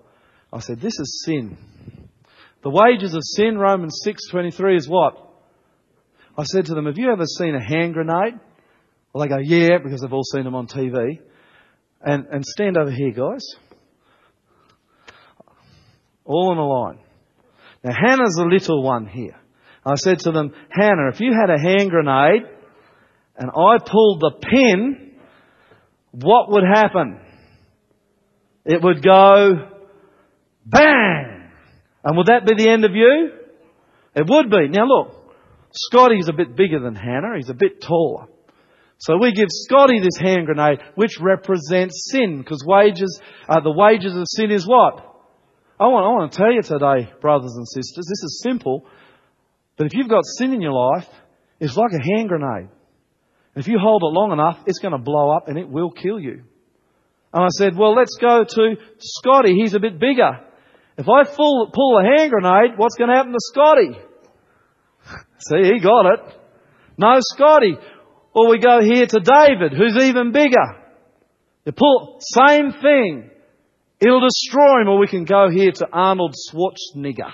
I 0.51 0.59
said, 0.59 0.79
this 0.79 0.97
is 0.99 1.23
sin. 1.25 1.57
The 2.63 2.69
wages 2.69 3.13
of 3.13 3.21
sin, 3.23 3.57
Romans 3.57 4.01
6.23 4.07 4.77
is 4.77 4.87
what? 4.87 5.17
I 6.37 6.43
said 6.43 6.65
to 6.67 6.73
them, 6.73 6.85
have 6.85 6.97
you 6.97 7.11
ever 7.11 7.25
seen 7.25 7.55
a 7.55 7.63
hand 7.63 7.93
grenade? 7.93 8.39
Well, 9.11 9.23
they 9.23 9.27
go, 9.27 9.37
yeah, 9.37 9.77
because 9.83 10.01
they've 10.01 10.13
all 10.13 10.23
seen 10.23 10.45
them 10.45 10.55
on 10.55 10.67
TV. 10.67 11.19
And, 12.01 12.25
and 12.31 12.45
stand 12.45 12.77
over 12.77 12.89
here, 12.89 13.11
guys. 13.11 13.45
All 16.23 16.53
in 16.53 16.57
a 16.57 16.65
line. 16.65 16.99
Now, 17.83 17.93
Hannah's 17.93 18.35
the 18.35 18.45
little 18.45 18.81
one 18.81 19.07
here. 19.07 19.35
I 19.85 19.95
said 19.95 20.19
to 20.19 20.31
them, 20.31 20.53
Hannah, 20.69 21.09
if 21.13 21.19
you 21.19 21.33
had 21.33 21.49
a 21.49 21.59
hand 21.59 21.89
grenade 21.89 22.43
and 23.35 23.51
I 23.51 23.77
pulled 23.85 24.21
the 24.21 24.31
pin, 24.41 25.11
what 26.11 26.49
would 26.49 26.63
happen? 26.63 27.19
It 28.63 28.81
would 28.81 29.03
go 29.03 29.69
bang! 30.65 31.32
And 32.03 32.17
would 32.17 32.27
that 32.27 32.45
be 32.45 32.61
the 32.61 32.69
end 32.69 32.85
of 32.85 32.93
you? 32.93 33.31
It 34.15 34.27
would 34.27 34.49
be. 34.49 34.67
Now 34.69 34.85
look, 34.85 35.23
Scotty's 35.71 36.29
a 36.29 36.33
bit 36.33 36.55
bigger 36.55 36.79
than 36.79 36.95
Hannah. 36.95 37.35
He's 37.37 37.49
a 37.49 37.55
bit 37.55 37.81
taller. 37.81 38.27
So 38.99 39.17
we 39.17 39.33
give 39.33 39.47
Scotty 39.49 39.99
this 39.99 40.17
hand 40.19 40.45
grenade, 40.45 40.79
which 40.95 41.19
represents 41.19 42.09
sin, 42.11 42.37
because 42.39 42.63
wages, 42.65 43.19
uh, 43.49 43.59
the 43.59 43.71
wages 43.71 44.15
of 44.15 44.23
sin 44.27 44.51
is 44.51 44.65
what? 44.65 44.95
I 45.79 45.87
want, 45.87 46.05
I 46.05 46.09
want 46.09 46.31
to 46.31 46.37
tell 46.37 46.51
you 46.51 46.61
today, 46.61 47.11
brothers 47.19 47.53
and 47.55 47.67
sisters, 47.67 48.05
this 48.07 48.23
is 48.23 48.41
simple, 48.41 48.85
but 49.75 49.87
if 49.87 49.93
you've 49.93 50.09
got 50.09 50.23
sin 50.37 50.53
in 50.53 50.61
your 50.61 50.71
life, 50.71 51.07
it's 51.59 51.75
like 51.75 51.91
a 51.91 52.15
hand 52.15 52.29
grenade. 52.29 52.69
If 53.55 53.67
you 53.67 53.77
hold 53.79 54.03
it 54.03 54.13
long 54.17 54.31
enough, 54.31 54.59
it's 54.67 54.79
going 54.79 54.93
to 54.93 54.97
blow 54.97 55.35
up 55.35 55.47
and 55.47 55.57
it 55.57 55.67
will 55.67 55.91
kill 55.91 56.19
you. 56.19 56.43
And 57.33 57.43
I 57.43 57.49
said, 57.49 57.75
well, 57.75 57.95
let's 57.95 58.15
go 58.21 58.43
to 58.47 58.75
Scotty. 58.99 59.55
He's 59.55 59.73
a 59.73 59.79
bit 59.79 59.99
bigger. 59.99 60.39
If 60.97 61.07
I 61.09 61.23
pull, 61.23 61.71
pull 61.73 61.99
a 61.99 62.03
hand 62.03 62.31
grenade, 62.31 62.77
what's 62.77 62.95
going 62.95 63.09
to 63.09 63.15
happen 63.15 63.31
to 63.31 63.39
Scotty? 63.39 63.97
See, 65.39 65.73
he 65.73 65.79
got 65.79 66.05
it. 66.05 66.19
No 66.97 67.17
Scotty. 67.19 67.77
Or 68.33 68.49
we 68.49 68.59
go 68.59 68.81
here 68.81 69.05
to 69.05 69.19
David, 69.19 69.73
who's 69.73 70.03
even 70.03 70.31
bigger. 70.31 70.83
You 71.65 71.71
pull, 71.71 72.19
same 72.19 72.71
thing. 72.71 73.29
It'll 73.99 74.21
destroy 74.21 74.81
him. 74.81 74.89
Or 74.89 74.99
we 74.99 75.07
can 75.07 75.25
go 75.25 75.49
here 75.49 75.71
to 75.71 75.87
Arnold 75.91 76.35
Schwarzenegger. 76.49 77.31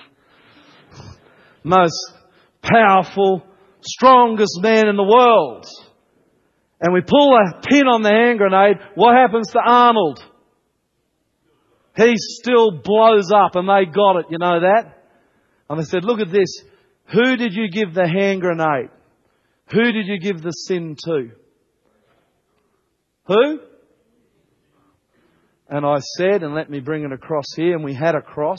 Most 1.64 2.14
powerful, 2.62 3.42
strongest 3.82 4.60
man 4.60 4.88
in 4.88 4.96
the 4.96 5.02
world. 5.02 5.66
And 6.80 6.94
we 6.94 7.02
pull 7.02 7.36
a 7.36 7.60
pin 7.60 7.86
on 7.86 8.02
the 8.02 8.10
hand 8.10 8.38
grenade. 8.38 8.76
What 8.94 9.14
happens 9.14 9.50
to 9.52 9.58
Arnold? 9.58 10.24
He 11.96 12.14
still 12.16 12.70
blows 12.70 13.30
up 13.32 13.56
and 13.56 13.68
they 13.68 13.90
got 13.90 14.16
it. 14.16 14.26
You 14.30 14.38
know 14.38 14.60
that? 14.60 14.96
And 15.68 15.78
they 15.78 15.84
said, 15.84 16.04
look 16.04 16.20
at 16.20 16.32
this. 16.32 16.62
Who 17.12 17.36
did 17.36 17.52
you 17.54 17.70
give 17.70 17.94
the 17.94 18.08
hand 18.08 18.40
grenade? 18.40 18.90
Who 19.72 19.92
did 19.92 20.06
you 20.06 20.18
give 20.18 20.42
the 20.42 20.50
sin 20.50 20.96
to? 21.04 21.30
Who? 23.26 23.60
And 25.68 25.86
I 25.86 25.98
said, 26.16 26.42
and 26.42 26.54
let 26.54 26.68
me 26.68 26.80
bring 26.80 27.04
it 27.04 27.12
across 27.12 27.44
here, 27.54 27.76
and 27.76 27.84
we 27.84 27.94
had 27.94 28.16
a 28.16 28.20
cross. 28.20 28.58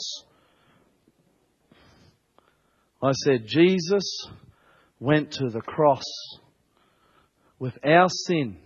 I 3.02 3.12
said, 3.12 3.46
Jesus 3.46 4.26
went 4.98 5.32
to 5.32 5.50
the 5.50 5.60
cross 5.60 6.04
with 7.58 7.76
our 7.84 8.08
sin, 8.08 8.56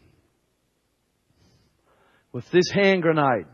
with 2.32 2.48
this 2.50 2.70
hand 2.70 3.02
grenade. 3.02 3.46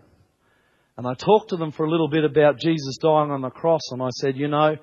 And 0.96 1.06
I 1.06 1.14
talked 1.14 1.50
to 1.50 1.56
them 1.56 1.72
for 1.72 1.86
a 1.86 1.90
little 1.90 2.08
bit 2.08 2.24
about 2.24 2.58
Jesus 2.58 2.98
dying 3.00 3.30
on 3.30 3.40
the 3.40 3.50
cross, 3.50 3.80
and 3.90 4.02
I 4.02 4.10
said, 4.10 4.36
you 4.36 4.48
know, 4.48 4.76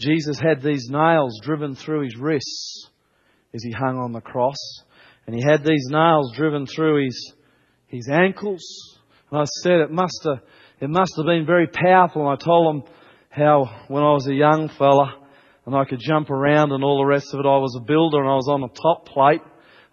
Jesus 0.00 0.38
had 0.40 0.62
these 0.62 0.88
nails 0.90 1.38
driven 1.42 1.74
through 1.74 2.04
his 2.04 2.16
wrists 2.16 2.88
as 3.54 3.62
he 3.62 3.70
hung 3.70 3.98
on 3.98 4.12
the 4.12 4.20
cross, 4.20 4.56
and 5.26 5.36
he 5.36 5.42
had 5.42 5.64
these 5.64 5.86
nails 5.90 6.34
driven 6.34 6.66
through 6.66 7.04
his, 7.04 7.34
his 7.86 8.08
ankles. 8.10 8.62
And 9.30 9.40
I 9.40 9.44
said 9.62 9.80
it 9.80 9.90
must 9.90 10.20
have, 10.24 10.40
it 10.80 10.90
must 10.90 11.12
have 11.16 11.26
been 11.26 11.46
very 11.46 11.68
powerful. 11.68 12.22
And 12.22 12.30
I 12.30 12.42
told 12.42 12.74
them 12.74 12.92
how 13.30 13.84
when 13.88 14.02
I 14.02 14.12
was 14.12 14.26
a 14.26 14.34
young 14.34 14.68
fella 14.68 15.14
and 15.64 15.76
I 15.76 15.84
could 15.84 16.00
jump 16.00 16.30
around 16.30 16.72
and 16.72 16.82
all 16.82 16.98
the 16.98 17.06
rest 17.06 17.32
of 17.32 17.40
it, 17.40 17.46
I 17.46 17.58
was 17.58 17.76
a 17.78 17.84
builder 17.84 18.20
and 18.20 18.28
I 18.28 18.34
was 18.34 18.48
on 18.48 18.62
the 18.62 18.68
top 18.68 19.06
plate 19.06 19.42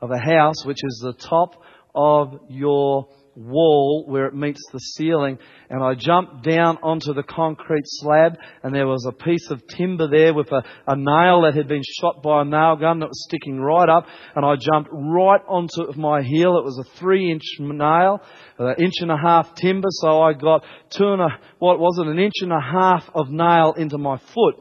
of 0.02 0.10
a 0.12 0.18
house, 0.18 0.66
which 0.66 0.80
is 0.84 1.00
the 1.04 1.14
top 1.14 1.62
of 1.94 2.40
your 2.50 3.08
wall 3.36 4.06
where 4.08 4.26
it 4.26 4.34
meets 4.34 4.62
the 4.72 4.80
ceiling 4.80 5.38
and 5.70 5.84
I 5.84 5.94
jumped 5.96 6.44
down 6.44 6.78
onto 6.84 7.14
the 7.14 7.24
concrete 7.24 7.86
slab 7.86 8.38
and 8.64 8.74
there 8.74 8.88
was 8.88 9.06
a 9.06 9.12
piece 9.12 9.50
of 9.50 9.62
timber 9.68 10.08
there 10.10 10.34
with 10.34 10.52
a, 10.52 10.64
a 10.88 10.96
nail 10.96 11.44
that 11.44 11.56
had 11.56 11.68
been 11.68 11.84
shot 12.00 12.22
by 12.22 12.42
a 12.42 12.46
nail 12.46 12.76
gun 12.76 13.00
that 13.00 13.08
was 13.08 13.26
sticking 13.28 13.60
right 13.60 13.90
up 13.90 14.06
and 14.36 14.46
I 14.46 14.56
jumped 14.56 14.90
right 14.92 15.42
onto 15.48 15.94
my 16.00 16.22
heel. 16.22 16.58
It 16.58 16.66
was 16.66 16.80
a 16.80 16.98
three 17.00 17.32
inch 17.32 17.44
nail, 17.60 18.22
an 18.58 18.76
inch 18.80 18.96
and 19.00 19.12
a 19.12 19.18
half 19.18 19.54
timber 19.56 19.90
so 19.90 20.22
I 20.22 20.34
got 20.34 20.64
two 20.90 21.08
and 21.08 21.22
a, 21.22 21.30
what 21.60 21.80
was 21.80 22.00
it, 22.00 22.08
an 22.08 22.20
inch 22.20 22.42
and 22.42 22.52
a 22.52 22.62
half 22.62 23.10
of 23.14 23.30
nail 23.30 23.74
into 23.78 23.98
my 23.98 24.18
foot. 24.18 24.56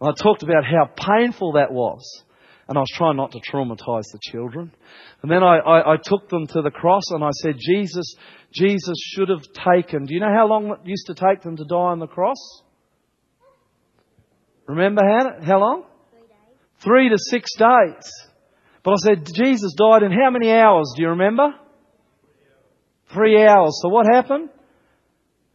And 0.00 0.10
I 0.10 0.12
talked 0.22 0.42
about 0.42 0.64
how 0.64 0.86
painful 0.96 1.52
that 1.52 1.72
was. 1.72 2.24
And 2.70 2.78
I 2.78 2.82
was 2.82 2.92
trying 2.94 3.16
not 3.16 3.32
to 3.32 3.40
traumatize 3.40 4.12
the 4.12 4.20
children. 4.22 4.70
And 5.22 5.30
then 5.30 5.42
I, 5.42 5.58
I, 5.58 5.94
I, 5.94 5.96
took 5.96 6.28
them 6.28 6.46
to 6.46 6.62
the 6.62 6.70
cross 6.70 7.02
and 7.10 7.24
I 7.24 7.30
said, 7.32 7.56
Jesus, 7.58 8.14
Jesus 8.52 8.96
should 8.96 9.28
have 9.28 9.42
taken. 9.74 10.04
Do 10.04 10.14
you 10.14 10.20
know 10.20 10.32
how 10.32 10.46
long 10.46 10.70
it 10.70 10.78
used 10.84 11.08
to 11.08 11.14
take 11.14 11.42
them 11.42 11.56
to 11.56 11.64
die 11.64 11.74
on 11.74 11.98
the 11.98 12.06
cross? 12.06 12.38
Remember 14.68 15.02
Hannah? 15.04 15.44
How 15.44 15.58
long? 15.58 15.82
Three, 16.78 17.08
Three 17.08 17.08
to 17.08 17.16
six 17.18 17.50
days. 17.58 18.08
But 18.84 18.92
I 18.92 18.96
said, 18.98 19.26
Jesus 19.34 19.74
died 19.76 20.04
in 20.04 20.12
how 20.12 20.30
many 20.30 20.52
hours? 20.52 20.92
Do 20.94 21.02
you 21.02 21.08
remember? 21.08 21.48
Three 23.12 23.44
hours. 23.44 23.80
So 23.82 23.88
what 23.88 24.06
happened? 24.06 24.48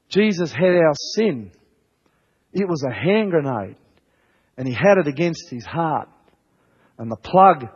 Jesus 0.09 0.51
had 0.51 0.67
our 0.67 0.93
sin. 1.13 1.53
It 2.51 2.67
was 2.67 2.83
a 2.83 2.93
hand 2.93 3.31
grenade. 3.31 3.77
And 4.57 4.67
he 4.67 4.73
had 4.73 4.97
it 4.97 5.07
against 5.07 5.49
his 5.49 5.65
heart 5.65 6.09
and 6.97 7.11
the 7.11 7.17
plug, 7.17 7.67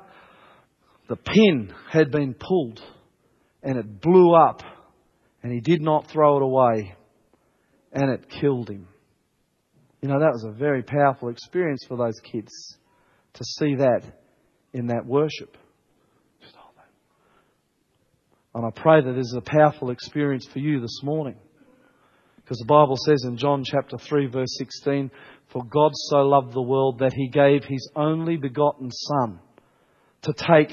the 1.08 1.16
pin 1.16 1.74
had 1.90 2.12
been 2.12 2.34
pulled 2.34 2.82
and 3.64 3.78
it 3.78 4.02
blew 4.02 4.34
up 4.34 4.62
and 5.44 5.52
he 5.52 5.60
did 5.60 5.82
not 5.82 6.08
throw 6.10 6.38
it 6.38 6.44
away 6.44 6.96
and 7.92 8.12
it 8.12 8.30
killed 8.30 8.70
him. 8.70 8.88
You 10.02 10.10
know, 10.10 10.20
that 10.20 10.32
was 10.32 10.46
a 10.46 10.52
very 10.52 10.84
powerful 10.84 11.30
experience 11.30 11.84
for 11.88 11.98
those 11.98 12.20
kids 12.32 12.52
to 13.34 13.44
see 13.44 13.76
that 13.76 14.02
in 14.74 14.88
that 14.88 15.06
worship. 15.06 15.58
And 18.56 18.66
I 18.66 18.72
pray 18.72 19.02
that 19.02 19.14
this 19.14 19.28
is 19.28 19.38
a 19.38 19.42
powerful 19.42 19.92
experience 19.92 20.48
for 20.52 20.60
you 20.60 20.82
this 20.82 21.02
morning. 21.04 21.36
Because 22.38 22.58
the 22.58 22.66
Bible 22.66 22.98
says 23.06 23.24
in 23.26 23.38
John 23.38 23.64
chapter 23.64 23.98
3 23.98 24.28
verse 24.28 24.58
16, 24.58 25.12
For 25.52 25.64
God 25.64 25.92
so 25.94 26.18
loved 26.18 26.54
the 26.54 26.62
world 26.62 27.00
that 27.00 27.14
he 27.14 27.28
gave 27.28 27.64
his 27.64 27.90
only 27.96 28.38
begotten 28.38 28.92
Son 28.92 29.40
to 30.24 30.34
take 30.34 30.72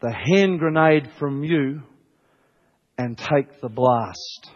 the 0.00 0.12
hand 0.12 0.58
grenade 0.58 1.08
from 1.18 1.44
you 1.44 1.82
and 2.98 3.16
take 3.16 3.60
the 3.60 3.68
blast. 3.68 4.50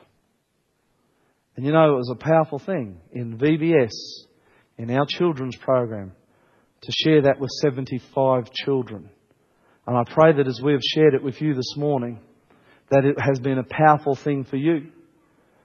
And 1.56 1.64
you 1.64 1.72
know, 1.72 1.94
it 1.94 1.98
was 1.98 2.10
a 2.12 2.24
powerful 2.24 2.58
thing 2.58 2.98
in 3.12 3.38
VBS, 3.38 3.92
in 4.76 4.90
our 4.90 5.06
children's 5.08 5.56
program, 5.56 6.12
to 6.82 6.92
share 6.92 7.22
that 7.22 7.38
with 7.38 7.50
75 7.60 8.50
children. 8.52 9.08
And 9.86 9.96
I 9.96 10.02
pray 10.04 10.32
that 10.32 10.48
as 10.48 10.60
we 10.64 10.72
have 10.72 10.82
shared 10.82 11.14
it 11.14 11.22
with 11.22 11.40
you 11.40 11.54
this 11.54 11.76
morning, 11.76 12.18
that 12.90 13.04
it 13.04 13.20
has 13.20 13.38
been 13.38 13.58
a 13.58 13.64
powerful 13.64 14.16
thing 14.16 14.44
for 14.44 14.56
you. 14.56 14.90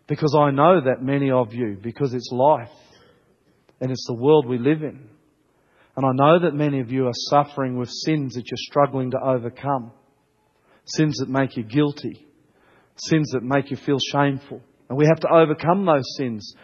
Because 0.07 0.35
I 0.37 0.51
know 0.51 0.81
that 0.81 1.01
many 1.01 1.31
of 1.31 1.53
you, 1.53 1.77
because 1.81 2.13
it's 2.13 2.29
life 2.31 2.69
and 3.81 3.91
it's 3.91 4.05
the 4.07 4.13
world 4.13 4.45
we 4.45 4.57
live 4.57 4.83
in. 4.83 5.09
And 5.95 6.05
I 6.05 6.11
know 6.13 6.39
that 6.39 6.53
many 6.53 6.79
of 6.79 6.91
you 6.91 7.07
are 7.07 7.13
suffering 7.29 7.77
with 7.77 7.89
sins 7.89 8.35
that 8.35 8.49
you're 8.49 8.57
struggling 8.57 9.11
to 9.11 9.19
overcome. 9.21 9.91
Sins 10.85 11.17
that 11.17 11.29
make 11.29 11.57
you 11.57 11.63
guilty. 11.63 12.25
Sins 12.95 13.31
that 13.31 13.43
make 13.43 13.69
you 13.69 13.77
feel 13.77 13.97
shameful. 14.11 14.61
And 14.87 14.97
we 14.97 15.05
have 15.05 15.19
to 15.19 15.29
overcome 15.29 15.85
those 15.85 16.15
sins. 16.17 16.55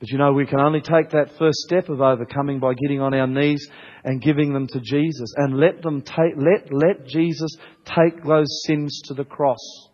But 0.00 0.08
you 0.08 0.18
know, 0.18 0.32
we 0.32 0.46
can 0.46 0.60
only 0.60 0.80
take 0.80 1.10
that 1.10 1.38
first 1.38 1.58
step 1.58 1.88
of 1.88 2.00
overcoming 2.00 2.58
by 2.58 2.74
getting 2.74 3.00
on 3.00 3.14
our 3.14 3.26
knees 3.26 3.68
and 4.02 4.20
giving 4.20 4.52
them 4.52 4.66
to 4.68 4.80
Jesus. 4.80 5.34
And 5.36 5.58
let 5.58 5.82
them 5.82 6.02
take, 6.02 6.36
let, 6.36 6.72
let 6.72 7.06
Jesus 7.06 7.56
take 7.84 8.24
those 8.24 8.62
sins 8.66 9.02
to 9.06 9.14
the 9.14 9.24
cross. 9.24 9.88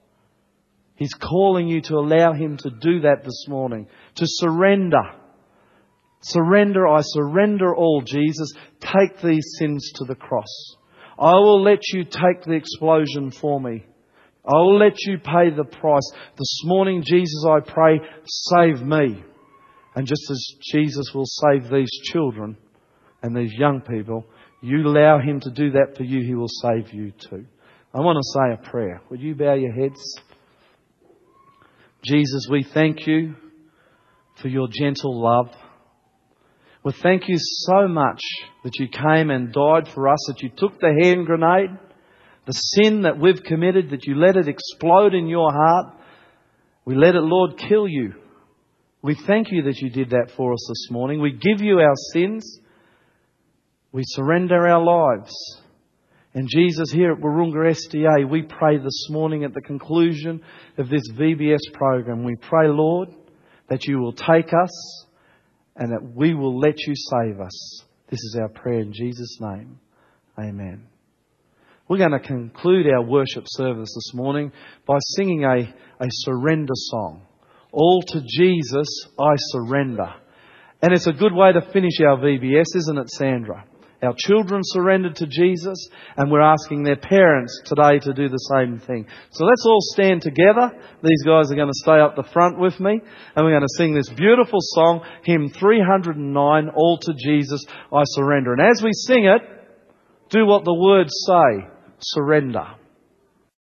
He's 0.95 1.13
calling 1.13 1.69
you 1.69 1.83
to 1.83 1.97
allow 1.97 2.33
Him 2.33 2.57
to 2.59 2.71
do 2.71 3.01
that 3.01 3.25
this 3.25 3.47
morning, 3.49 3.89
to 4.15 4.25
surrender. 4.27 5.03
Surrender, 6.23 6.89
I 6.89 7.01
surrender 7.03 7.75
all, 7.75 8.03
Jesus. 8.05 8.53
Take 8.81 9.21
these 9.23 9.47
sins 9.59 9.93
to 9.97 10.05
the 10.05 10.15
cross. 10.15 10.77
I 11.19 11.33
will 11.35 11.63
let 11.63 11.81
you 11.93 12.05
take 12.05 12.43
the 12.45 12.55
explosion 12.55 13.31
for 13.31 13.61
me. 13.61 13.87
I 14.47 14.59
will 14.59 14.79
let 14.79 14.95
you 15.07 15.19
pay 15.19 15.51
the 15.51 15.65
price. 15.65 16.11
This 16.37 16.61
morning, 16.65 17.03
Jesus, 17.05 17.45
I 17.49 17.61
pray, 17.61 18.01
save 18.25 18.83
me. 18.83 19.25
And 19.95 20.07
just 20.07 20.31
as 20.31 20.55
Jesus 20.73 21.13
will 21.15 21.27
save 21.27 21.71
these 21.71 21.91
children 22.05 22.57
and 23.23 23.35
these 23.35 23.53
young 23.55 23.81
people, 23.81 24.25
you 24.63 24.87
allow 24.87 25.19
Him 25.19 25.41
to 25.41 25.51
do 25.51 25.71
that 25.73 25.97
for 25.97 26.05
you, 26.05 26.23
He 26.25 26.35
will 26.35 26.49
save 26.49 26.93
you 26.93 27.13
too. 27.13 27.47
I 27.95 28.01
want 28.01 28.19
to 28.19 28.39
say 28.39 28.53
a 28.53 28.71
prayer. 28.71 29.01
Would 29.11 29.21
you 29.21 29.35
bow 29.35 29.55
your 29.55 29.73
heads? 29.73 30.01
Jesus, 32.05 32.47
we 32.51 32.63
thank 32.63 33.07
you 33.07 33.35
for 34.41 34.49
your 34.49 34.69
gentle 34.71 35.21
love. 35.23 35.49
We 36.87 36.93
thank 37.03 37.29
you 37.29 37.35
so 37.37 37.89
much 37.89 38.23
that 38.63 38.79
you 38.79 38.87
came 38.87 39.31
and 39.31 39.53
died 39.53 39.89
for 39.93 40.09
us, 40.09 40.21
that 40.29 40.41
you 40.41 40.51
took 40.57 40.79
the 40.79 40.97
hand 41.03 41.27
grenade, 41.27 41.77
the 42.47 42.53
sin 42.53 43.03
that 43.03 43.19
we've 43.19 43.43
committed, 43.43 43.91
that 43.91 44.07
you 44.07 44.15
let 44.15 44.37
it 44.37 44.47
explode 44.47 45.13
in 45.13 45.27
your 45.27 45.53
heart. 45.53 45.97
We 46.85 46.95
let 46.95 47.17
it, 47.17 47.23
Lord, 47.23 47.59
kill 47.59 47.89
you. 47.89 48.15
We 49.03 49.17
thank 49.17 49.51
you 49.51 49.65
that 49.65 49.79
you 49.79 49.91
did 49.91 50.11
that 50.11 50.31
for 50.37 50.53
us 50.53 50.65
this 50.69 50.89
morning. 50.93 51.21
We 51.21 51.33
give 51.33 51.61
you 51.61 51.81
our 51.81 51.97
sins. 52.13 52.61
We 53.91 54.03
surrender 54.07 54.69
our 54.69 54.81
lives. 54.81 55.35
And 56.35 56.49
Jesus, 56.49 56.93
here 56.93 57.11
at 57.11 57.19
Wahroonga 57.19 57.75
SDA, 57.75 58.31
we 58.31 58.43
pray 58.43 58.79
this 58.79 59.09
morning 59.11 59.43
at 59.43 59.55
the 59.55 59.61
conclusion 59.61 60.41
of 60.79 60.89
this 60.89 61.03
VBS 61.15 61.73
program, 61.73 62.23
we 62.23 62.37
pray, 62.37 62.69
Lord, 62.69 63.09
that 63.69 63.87
you 63.87 63.99
will 63.99 64.13
take 64.13 64.55
us 64.55 65.07
and 65.77 65.93
that 65.93 66.15
we 66.15 66.35
will 66.35 66.59
let 66.59 66.79
you 66.87 66.95
save 66.95 67.41
us. 67.41 67.85
This 68.09 68.21
is 68.21 68.39
our 68.41 68.49
prayer 68.49 68.81
in 68.81 68.93
Jesus' 68.93 69.39
name. 69.41 69.79
Amen. 70.39 70.87
We're 71.89 71.99
going 71.99 72.13
to 72.13 72.21
conclude 72.21 72.87
our 72.93 73.03
worship 73.03 73.45
service 73.47 73.93
this 73.95 74.13
morning 74.15 74.53
by 74.87 74.99
singing 75.17 75.45
a, 75.45 75.73
a 76.01 76.07
surrender 76.09 76.73
song. 76.75 77.23
All 77.73 78.03
to 78.09 78.21
Jesus 78.27 79.09
I 79.19 79.35
surrender. 79.37 80.15
And 80.83 80.93
it's 80.93 81.07
a 81.07 81.13
good 81.13 81.33
way 81.33 81.53
to 81.53 81.73
finish 81.73 82.01
our 82.01 82.19
VBS, 82.19 82.77
isn't 82.77 82.99
it, 82.99 83.11
Sandra? 83.11 83.65
Our 84.03 84.15
children 84.17 84.61
surrendered 84.63 85.17
to 85.17 85.27
Jesus, 85.27 85.89
and 86.17 86.31
we're 86.31 86.43
asking 86.43 86.83
their 86.83 86.97
parents 86.97 87.61
today 87.65 87.99
to 88.01 88.13
do 88.13 88.29
the 88.29 88.37
same 88.55 88.79
thing. 88.79 89.07
So 89.31 89.45
let's 89.45 89.65
all 89.67 89.81
stand 89.81 90.23
together. 90.23 90.71
These 91.03 91.23
guys 91.25 91.51
are 91.51 91.57
going 91.57 91.73
to 91.73 91.83
stay 91.83 91.99
up 91.99 92.15
the 92.15 92.29
front 92.33 92.59
with 92.59 92.79
me, 92.79 92.93
and 92.93 93.45
we're 93.45 93.53
going 93.53 93.63
to 93.63 93.77
sing 93.77 93.95
this 93.95 94.11
beautiful 94.11 94.59
song, 94.61 95.05
hymn 95.25 95.49
309, 95.49 96.69
All 96.75 96.99
to 96.99 97.15
Jesus 97.15 97.65
I 97.93 98.03
Surrender. 98.05 98.53
And 98.53 98.63
as 98.63 98.83
we 98.83 98.93
sing 98.93 99.25
it, 99.25 99.43
do 100.31 100.45
what 100.45 100.65
the 100.65 100.75
words 100.75 101.13
say 101.27 101.67
surrender. 101.99 102.67